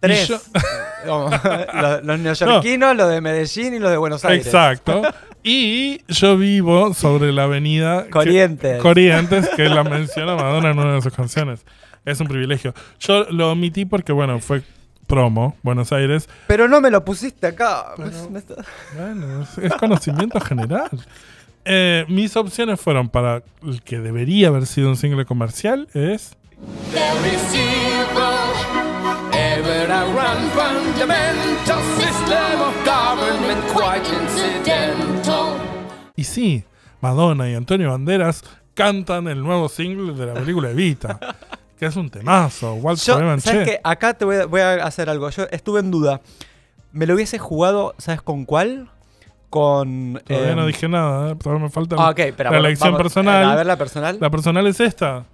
Tres. 0.01 0.29
yo- 0.29 0.39
Como, 1.07 1.31
los, 1.31 2.05
los 2.05 2.19
neoyorquinos, 2.19 2.95
los 2.97 3.09
de 3.09 3.21
Medellín 3.21 3.75
y 3.75 3.79
los 3.79 3.91
de 3.91 3.97
Buenos 3.97 4.25
Aires. 4.25 4.47
Exacto. 4.47 5.03
Y 5.43 6.03
yo 6.09 6.37
vivo 6.37 6.93
sobre 6.93 7.33
la 7.33 7.45
avenida 7.45 8.05
que- 8.05 8.11
Corrientes. 8.11 8.83
Corrientes, 8.83 9.49
que 9.57 9.71
la 9.71 9.83
menciona 9.83 10.37
Madonna 10.37 10.71
en 10.71 10.79
una 10.79 10.93
de 10.97 11.01
sus 11.01 11.15
canciones. 11.15 11.65
Es 12.05 12.21
un 12.21 12.29
privilegio. 12.29 12.75
Yo 12.99 13.25
lo 13.31 13.51
omití 13.53 13.87
porque, 13.87 14.13
bueno, 14.13 14.39
fue 14.41 14.63
promo, 15.07 15.57
Buenos 15.63 15.93
Aires. 15.93 16.29
Pero 16.47 16.69
no 16.69 16.83
me 16.83 16.91
lo 16.91 17.07
pusiste 17.07 17.47
acá. 17.47 17.87
Pero- 17.97 18.11
Bueno, 18.99 19.47
es 19.63 19.73
conocimiento 19.77 20.39
general. 20.41 20.91
Eh, 21.65 22.05
mis 22.09 22.37
opciones 22.37 22.81
fueron 22.81 23.09
para 23.09 23.43
el 23.63 23.83
que 23.83 23.99
debería 23.99 24.49
haber 24.49 24.67
sido 24.67 24.89
un 24.89 24.97
single 24.97 25.25
comercial 25.27 25.89
es 25.95 26.37
y 36.17 36.25
sí, 36.25 36.65
Madonna 37.01 37.49
y 37.49 37.55
Antonio 37.55 37.91
Banderas 37.91 38.43
cantan 38.75 39.29
el 39.29 39.43
nuevo 39.43 39.69
single 39.69 40.15
de 40.15 40.27
la 40.27 40.35
película 40.35 40.71
Evita, 40.71 41.19
que 41.79 41.87
es 41.87 41.97
un 41.97 42.11
temazo. 42.11 42.75
Waltz 42.75 43.07
Yo, 43.07 43.15
¿sabes 43.19 43.45
Che. 43.45 43.65
qué? 43.65 43.81
Acá 43.83 44.15
te 44.15 44.25
voy 44.25 44.37
a, 44.37 44.47
voy 44.47 44.61
a 44.61 44.85
hacer 44.85 45.09
algo. 45.09 45.31
Yo 45.31 45.45
estuve 45.51 45.81
en 45.81 45.91
duda. 45.91 46.21
¿Me 46.93 47.07
lo 47.07 47.15
hubiese 47.15 47.39
jugado, 47.39 47.95
¿sabes 47.99 48.21
con 48.23 48.45
cuál? 48.45 48.91
Con. 49.51 50.21
Todavía 50.25 50.51
em, 50.53 50.57
no 50.57 50.67
dije 50.67 50.89
nada, 50.89 51.33
¿eh? 51.33 51.37
todavía 51.37 51.65
me 51.65 51.71
falta 51.71 51.97
Ah, 51.99 52.11
ok, 52.11 52.21
pero 52.37 52.45
la 52.45 52.51
bueno, 52.51 52.67
elección 52.69 52.93
vamos, 52.93 53.03
personal. 53.03 53.51
A 53.51 53.57
ver 53.57 53.67
la 53.67 53.77
personal. 53.77 54.17
La 54.21 54.31
personal 54.31 54.67
es 54.69 54.81
esta. 54.81 55.25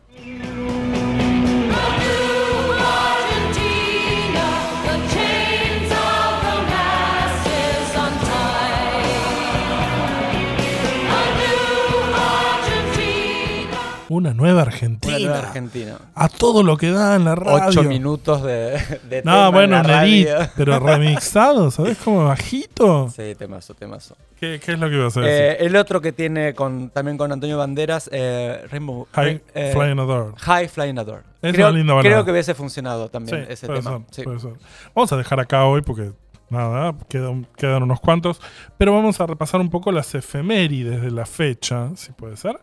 Una 14.09 14.33
nueva 14.35 14.63
Una 14.63 14.71
Argentina. 14.71 15.19
nueva 15.19 15.39
Argentina. 15.39 15.99
A 16.15 16.29
todo 16.29 16.63
lo 16.63 16.77
que 16.77 16.91
da 16.93 17.17
en 17.17 17.25
la 17.25 17.35
radio. 17.35 17.67
Ocho 17.69 17.83
minutos 17.83 18.43
de, 18.43 18.79
de 19.09 19.23
tema 19.23 19.33
No, 19.33 19.47
en 19.49 19.53
bueno, 19.55 19.83
la 19.83 20.05
en 20.05 20.09
edit, 20.13 20.29
radio. 20.29 20.51
pero 20.57 20.79
remixado, 20.79 21.71
¿sabes? 21.73 21.99
Como 21.99 22.25
bajito. 22.27 23.09
Sí, 23.11 23.35
temazo, 23.37 23.75
temazo. 23.75 24.17
¿Qué, 24.39 24.61
qué 24.65 24.73
es 24.75 24.79
lo 24.79 24.89
que 24.89 24.95
ibas 24.97 25.17
a 25.17 25.21
decir? 25.23 25.35
Eh, 25.35 25.57
el 25.67 25.75
otro 25.75 26.01
que 26.01 26.13
tiene 26.13 26.55
con, 26.55 26.91
también 26.91 27.19
con 27.19 27.33
Antonio 27.33 27.59
Banderas, 27.59 28.09
eh, 28.13 28.65
Rainbow. 28.71 29.09
High 29.13 29.43
eh, 29.55 29.71
Flying 29.75 29.99
Adore. 29.99 30.33
High 30.37 30.69
Flying 30.69 30.99
Adore. 30.99 31.23
Es 31.43 31.53
creo, 31.53 31.69
una 31.69 31.77
linda 31.79 31.95
balada. 31.95 32.09
creo 32.15 32.25
que 32.25 32.31
hubiese 32.31 32.55
funcionado 32.55 33.09
también 33.09 33.45
Sí, 33.47 33.53
ese 33.53 33.67
puede 33.67 33.81
tema. 33.81 33.99
ser, 33.99 34.15
Sí. 34.15 34.23
puede 34.23 34.39
ser. 34.39 34.53
Vamos 34.95 35.13
a 35.13 35.17
dejar 35.17 35.41
acá 35.41 35.65
hoy 35.65 35.83
porque 35.83 36.13
nada, 36.49 36.95
quedan, 37.09 37.47
quedan 37.57 37.83
unos 37.83 37.99
cuantos. 38.01 38.41
Pero 38.79 38.93
vamos 38.93 39.21
a 39.21 39.27
repasar 39.27 39.61
un 39.61 39.71
poco 39.71 39.91
las 39.91 40.15
efemérides 40.15 41.03
de 41.03 41.11
la 41.11 41.27
fecha, 41.27 41.91
si 41.97 42.13
puede 42.13 42.37
ser. 42.37 42.61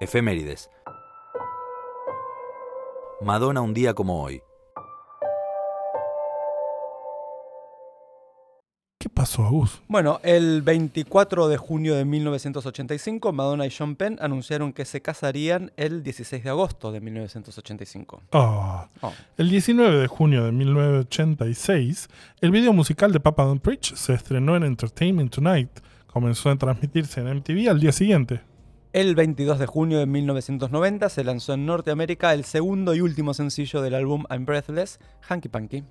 Efemérides. 0.00 0.70
Madonna 3.20 3.60
un 3.60 3.74
día 3.74 3.94
como 3.94 4.22
hoy. 4.22 4.40
¿Qué 9.00 9.08
pasó 9.08 9.44
a 9.44 9.50
Gus? 9.50 9.80
Bueno, 9.88 10.20
el 10.22 10.62
24 10.62 11.48
de 11.48 11.56
junio 11.56 11.96
de 11.96 12.04
1985, 12.04 13.32
Madonna 13.32 13.66
y 13.66 13.70
Sean 13.70 13.96
Penn 13.96 14.18
anunciaron 14.20 14.72
que 14.72 14.84
se 14.84 15.00
casarían 15.00 15.72
el 15.76 16.04
16 16.04 16.44
de 16.44 16.50
agosto 16.50 16.92
de 16.92 17.00
1985. 17.00 18.22
Ah. 18.32 18.88
Oh. 19.00 19.12
El 19.36 19.50
19 19.50 19.98
de 19.98 20.06
junio 20.06 20.44
de 20.44 20.52
1986, 20.52 22.08
el 22.40 22.50
video 22.52 22.72
musical 22.72 23.12
de 23.12 23.18
Papa 23.18 23.44
Don't 23.44 23.62
Preach 23.62 23.94
se 23.94 24.14
estrenó 24.14 24.54
en 24.54 24.62
Entertainment 24.62 25.32
Tonight. 25.32 25.70
Comenzó 26.06 26.50
a 26.50 26.56
transmitirse 26.56 27.20
en 27.20 27.36
MTV 27.36 27.68
al 27.68 27.80
día 27.80 27.92
siguiente. 27.92 28.42
El 28.94 29.14
22 29.14 29.58
de 29.58 29.66
junio 29.66 29.98
de 29.98 30.06
1990 30.06 31.10
se 31.10 31.22
lanzó 31.22 31.52
en 31.52 31.66
Norteamérica 31.66 32.32
el 32.32 32.44
segundo 32.44 32.94
y 32.94 33.02
último 33.02 33.34
sencillo 33.34 33.82
del 33.82 33.94
álbum 33.94 34.24
I'm 34.30 34.46
Breathless, 34.46 34.98
Hanky 35.28 35.50
Panky. 35.50 35.84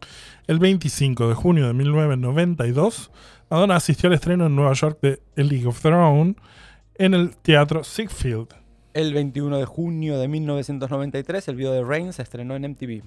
El 0.48 0.58
25 0.58 1.28
de 1.28 1.36
junio 1.36 1.68
de 1.68 1.74
1992, 1.74 3.12
Madonna 3.52 3.76
asistió 3.76 4.08
al 4.08 4.16
estreno 4.16 4.48
en 4.48 4.56
Nueva 4.56 4.74
York 4.74 4.98
de 5.04 5.22
A 5.38 5.42
League 5.44 5.68
of 5.68 5.80
Their 5.80 5.94
Own 5.94 6.38
en 6.96 7.14
el 7.14 7.38
teatro 7.38 7.84
Ziegfeld. 7.84 8.56
El 8.96 9.14
21 9.14 9.60
de 9.60 9.66
junio 9.66 10.18
de 10.18 10.28
1993 10.28 11.48
el 11.50 11.56
video 11.56 11.74
de 11.74 11.84
Rain 11.84 12.12
se 12.14 12.24
estrenó 12.24 12.56
en 12.56 12.64
MTV. 12.64 13.04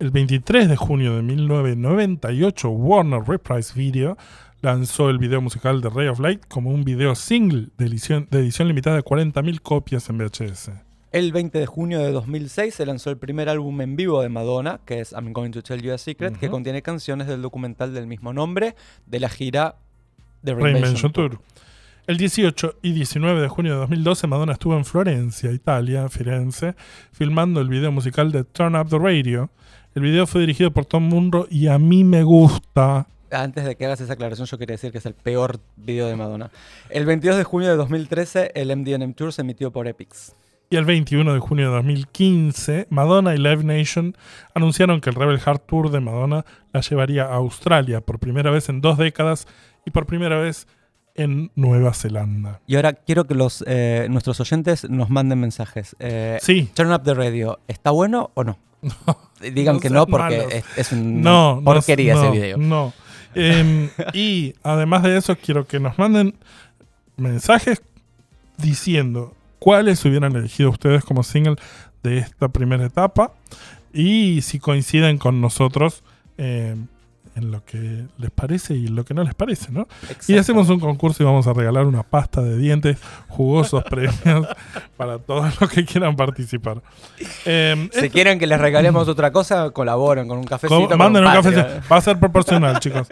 El 0.00 0.10
23 0.10 0.68
de 0.68 0.76
junio 0.76 1.14
de 1.14 1.22
1998, 1.22 2.68
Warner 2.68 3.22
Reprise 3.22 3.78
Video 3.78 4.16
lanzó 4.62 5.10
el 5.10 5.18
video 5.18 5.40
musical 5.40 5.80
de 5.80 5.90
Ray 5.90 6.08
of 6.08 6.20
Light 6.20 6.44
como 6.48 6.70
un 6.70 6.84
video 6.84 7.14
single 7.14 7.68
de 7.78 7.86
edición, 7.86 8.28
de 8.30 8.40
edición 8.40 8.68
limitada 8.68 8.96
de 8.96 9.02
40.000 9.02 9.60
copias 9.60 10.08
en 10.10 10.18
VHS. 10.18 10.70
El 11.12 11.32
20 11.32 11.58
de 11.58 11.66
junio 11.66 11.98
de 11.98 12.12
2006 12.12 12.74
se 12.74 12.86
lanzó 12.86 13.10
el 13.10 13.16
primer 13.16 13.48
álbum 13.48 13.80
en 13.80 13.96
vivo 13.96 14.22
de 14.22 14.28
Madonna, 14.28 14.80
que 14.84 15.00
es 15.00 15.12
I'm 15.12 15.32
Going 15.32 15.50
to 15.50 15.62
Tell 15.62 15.82
You 15.82 15.92
a 15.92 15.98
Secret, 15.98 16.36
que 16.36 16.48
contiene 16.48 16.82
canciones 16.82 17.26
del 17.26 17.42
documental 17.42 17.92
del 17.92 18.06
mismo 18.06 18.32
nombre 18.32 18.76
de 19.06 19.18
la 19.18 19.28
gira 19.28 19.76
Reinvention 20.44 20.74
Reinvention 20.74 21.12
Tour. 21.12 21.40
El 22.06 22.16
18 22.16 22.76
y 22.82 22.92
19 22.92 23.40
de 23.40 23.48
junio 23.48 23.72
de 23.72 23.78
2012, 23.80 24.26
Madonna 24.26 24.52
estuvo 24.52 24.76
en 24.76 24.84
Florencia, 24.84 25.52
Italia, 25.52 26.08
Firenze, 26.08 26.74
filmando 27.12 27.60
el 27.60 27.68
video 27.68 27.92
musical 27.92 28.32
de 28.32 28.44
Turn 28.44 28.76
Up 28.76 28.88
the 28.88 28.98
Radio. 28.98 29.50
El 29.94 30.02
video 30.02 30.26
fue 30.26 30.40
dirigido 30.40 30.70
por 30.70 30.86
Tom 30.86 31.04
Munro 31.04 31.46
y 31.50 31.66
a 31.66 31.78
mí 31.78 32.04
me 32.04 32.22
gusta. 32.22 33.06
Antes 33.30 33.64
de 33.64 33.76
que 33.76 33.86
hagas 33.86 34.00
esa 34.00 34.14
aclaración, 34.14 34.46
yo 34.46 34.58
quería 34.58 34.74
decir 34.74 34.92
que 34.92 34.98
es 34.98 35.06
el 35.06 35.14
peor 35.14 35.60
video 35.76 36.06
de 36.06 36.16
Madonna. 36.16 36.50
El 36.88 37.06
22 37.06 37.36
de 37.36 37.44
junio 37.44 37.68
de 37.68 37.76
2013, 37.76 38.52
el 38.54 38.76
MDNM 38.76 39.14
Tour 39.14 39.32
se 39.32 39.42
emitió 39.42 39.70
por 39.70 39.86
Epix. 39.86 40.34
Y 40.72 40.76
el 40.76 40.84
21 40.84 41.34
de 41.34 41.40
junio 41.40 41.70
de 41.70 41.76
2015, 41.76 42.86
Madonna 42.90 43.34
y 43.34 43.38
Live 43.38 43.64
Nation 43.64 44.16
anunciaron 44.54 45.00
que 45.00 45.10
el 45.10 45.16
Rebel 45.16 45.40
Heart 45.40 45.66
Tour 45.66 45.90
de 45.90 45.98
Madonna 45.98 46.44
la 46.72 46.80
llevaría 46.80 47.24
a 47.24 47.34
Australia 47.34 48.00
por 48.00 48.20
primera 48.20 48.52
vez 48.52 48.68
en 48.68 48.80
dos 48.80 48.96
décadas 48.96 49.48
y 49.84 49.90
por 49.90 50.06
primera 50.06 50.38
vez 50.38 50.68
en 51.16 51.50
Nueva 51.56 51.92
Zelanda. 51.92 52.60
Y 52.68 52.76
ahora 52.76 52.92
quiero 52.92 53.26
que 53.26 53.34
los, 53.34 53.64
eh, 53.66 54.06
nuestros 54.10 54.38
oyentes 54.40 54.88
nos 54.88 55.10
manden 55.10 55.40
mensajes. 55.40 55.96
Eh, 55.98 56.38
Sí, 56.40 56.70
Turn 56.72 56.92
Up 56.92 57.02
the 57.02 57.14
Radio, 57.14 57.58
¿está 57.66 57.90
bueno 57.90 58.30
o 58.34 58.44
no? 58.44 58.56
Digan 59.40 59.74
no 59.74 59.80
que 59.80 59.90
no 59.90 60.06
porque 60.06 60.46
es, 60.52 60.92
es 60.92 60.92
no, 60.92 61.56
no, 61.56 61.62
porquería 61.64 62.14
ese 62.14 62.30
video. 62.30 62.56
No. 62.58 62.92
Em, 63.34 63.90
y 64.12 64.54
además 64.62 65.02
de 65.02 65.16
eso, 65.16 65.36
quiero 65.36 65.66
que 65.66 65.80
nos 65.80 65.98
manden 65.98 66.34
mensajes 67.16 67.82
diciendo 68.56 69.34
cuáles 69.58 70.04
hubieran 70.04 70.34
elegido 70.34 70.70
ustedes 70.70 71.04
como 71.04 71.22
single 71.22 71.56
de 72.02 72.18
esta 72.18 72.48
primera 72.48 72.84
etapa. 72.84 73.32
Y 73.92 74.42
si 74.42 74.58
coinciden 74.58 75.18
con 75.18 75.40
nosotros 75.40 76.02
em, 76.38 76.86
en 77.36 77.50
lo 77.50 77.64
que 77.64 78.06
les 78.18 78.30
parece 78.30 78.74
y 78.74 78.88
lo 78.88 79.04
que 79.04 79.14
no 79.14 79.22
les 79.22 79.34
parece, 79.34 79.70
¿no? 79.70 79.86
Y 80.28 80.36
hacemos 80.36 80.68
un 80.68 80.80
concurso 80.80 81.22
y 81.22 81.26
vamos 81.26 81.46
a 81.46 81.52
regalar 81.52 81.86
una 81.86 82.02
pasta 82.02 82.42
de 82.42 82.56
dientes, 82.56 82.98
jugosos 83.28 83.84
premios 83.90 84.46
para 84.96 85.18
todos 85.18 85.60
los 85.60 85.70
que 85.70 85.84
quieran 85.84 86.16
participar. 86.16 86.82
Em, 87.44 87.88
Si 87.92 88.10
quieren 88.10 88.38
que 88.38 88.46
les 88.46 88.60
regalemos 88.60 89.08
otra 89.08 89.30
cosa, 89.32 89.70
colaboren 89.70 90.28
con 90.28 90.38
un 90.38 90.44
cafecito. 90.44 90.88
Con 90.88 90.98
Manden 90.98 91.24
un 91.24 91.32
cafecito. 91.32 91.66
Va 91.90 91.96
a 91.96 92.00
ser 92.00 92.18
proporcional, 92.18 92.78
chicos. 92.80 93.08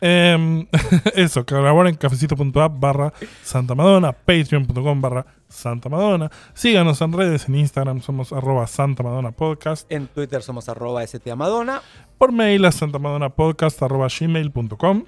Em, 0.00 0.66
eso, 1.14 1.44
colaboren 1.46 1.92
en 1.94 1.96
cafecito.app 1.98 2.72
barra 2.78 3.12
Santa 3.42 3.74
Madonna, 3.74 4.12
patreon.com 4.12 5.00
barra 5.00 5.24
Santa 5.52 5.88
Madonna. 5.88 6.30
Síganos 6.54 7.00
en 7.00 7.12
redes, 7.12 7.48
en 7.48 7.54
Instagram 7.56 8.00
somos 8.00 8.32
arroba 8.32 8.66
Santa 8.66 9.02
Madonna 9.02 9.32
Podcast. 9.32 9.90
En 9.90 10.08
Twitter 10.08 10.42
somos 10.42 10.68
arroba 10.68 11.06
stmadonna. 11.06 11.82
Por 12.18 12.32
mail 12.32 12.64
a 12.64 12.72
santamadonnapodcast 12.72 13.82
arroba 13.82 14.08
gmail.com. 14.08 15.04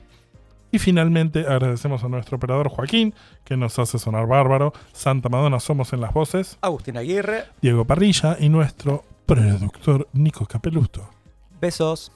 Y 0.71 0.79
finalmente 0.81 1.41
agradecemos 1.41 2.03
a 2.03 2.09
nuestro 2.09 2.37
operador 2.37 2.69
Joaquín, 2.69 3.15
que 3.45 3.57
nos 3.57 3.79
hace 3.79 3.99
sonar 3.99 4.27
bárbaro. 4.27 4.73
Santa 4.93 5.29
Madonna 5.29 5.61
somos 5.61 5.93
en 5.93 6.01
las 6.01 6.13
voces. 6.13 6.59
Agustín 6.63 6.97
Aguirre. 6.97 7.45
Diego 7.63 7.85
Parrilla 7.85 8.37
y 8.41 8.49
nuestro 8.49 9.05
productor 9.25 10.09
Nico 10.13 10.47
Capeluto. 10.47 11.09
Besos. 11.61 12.11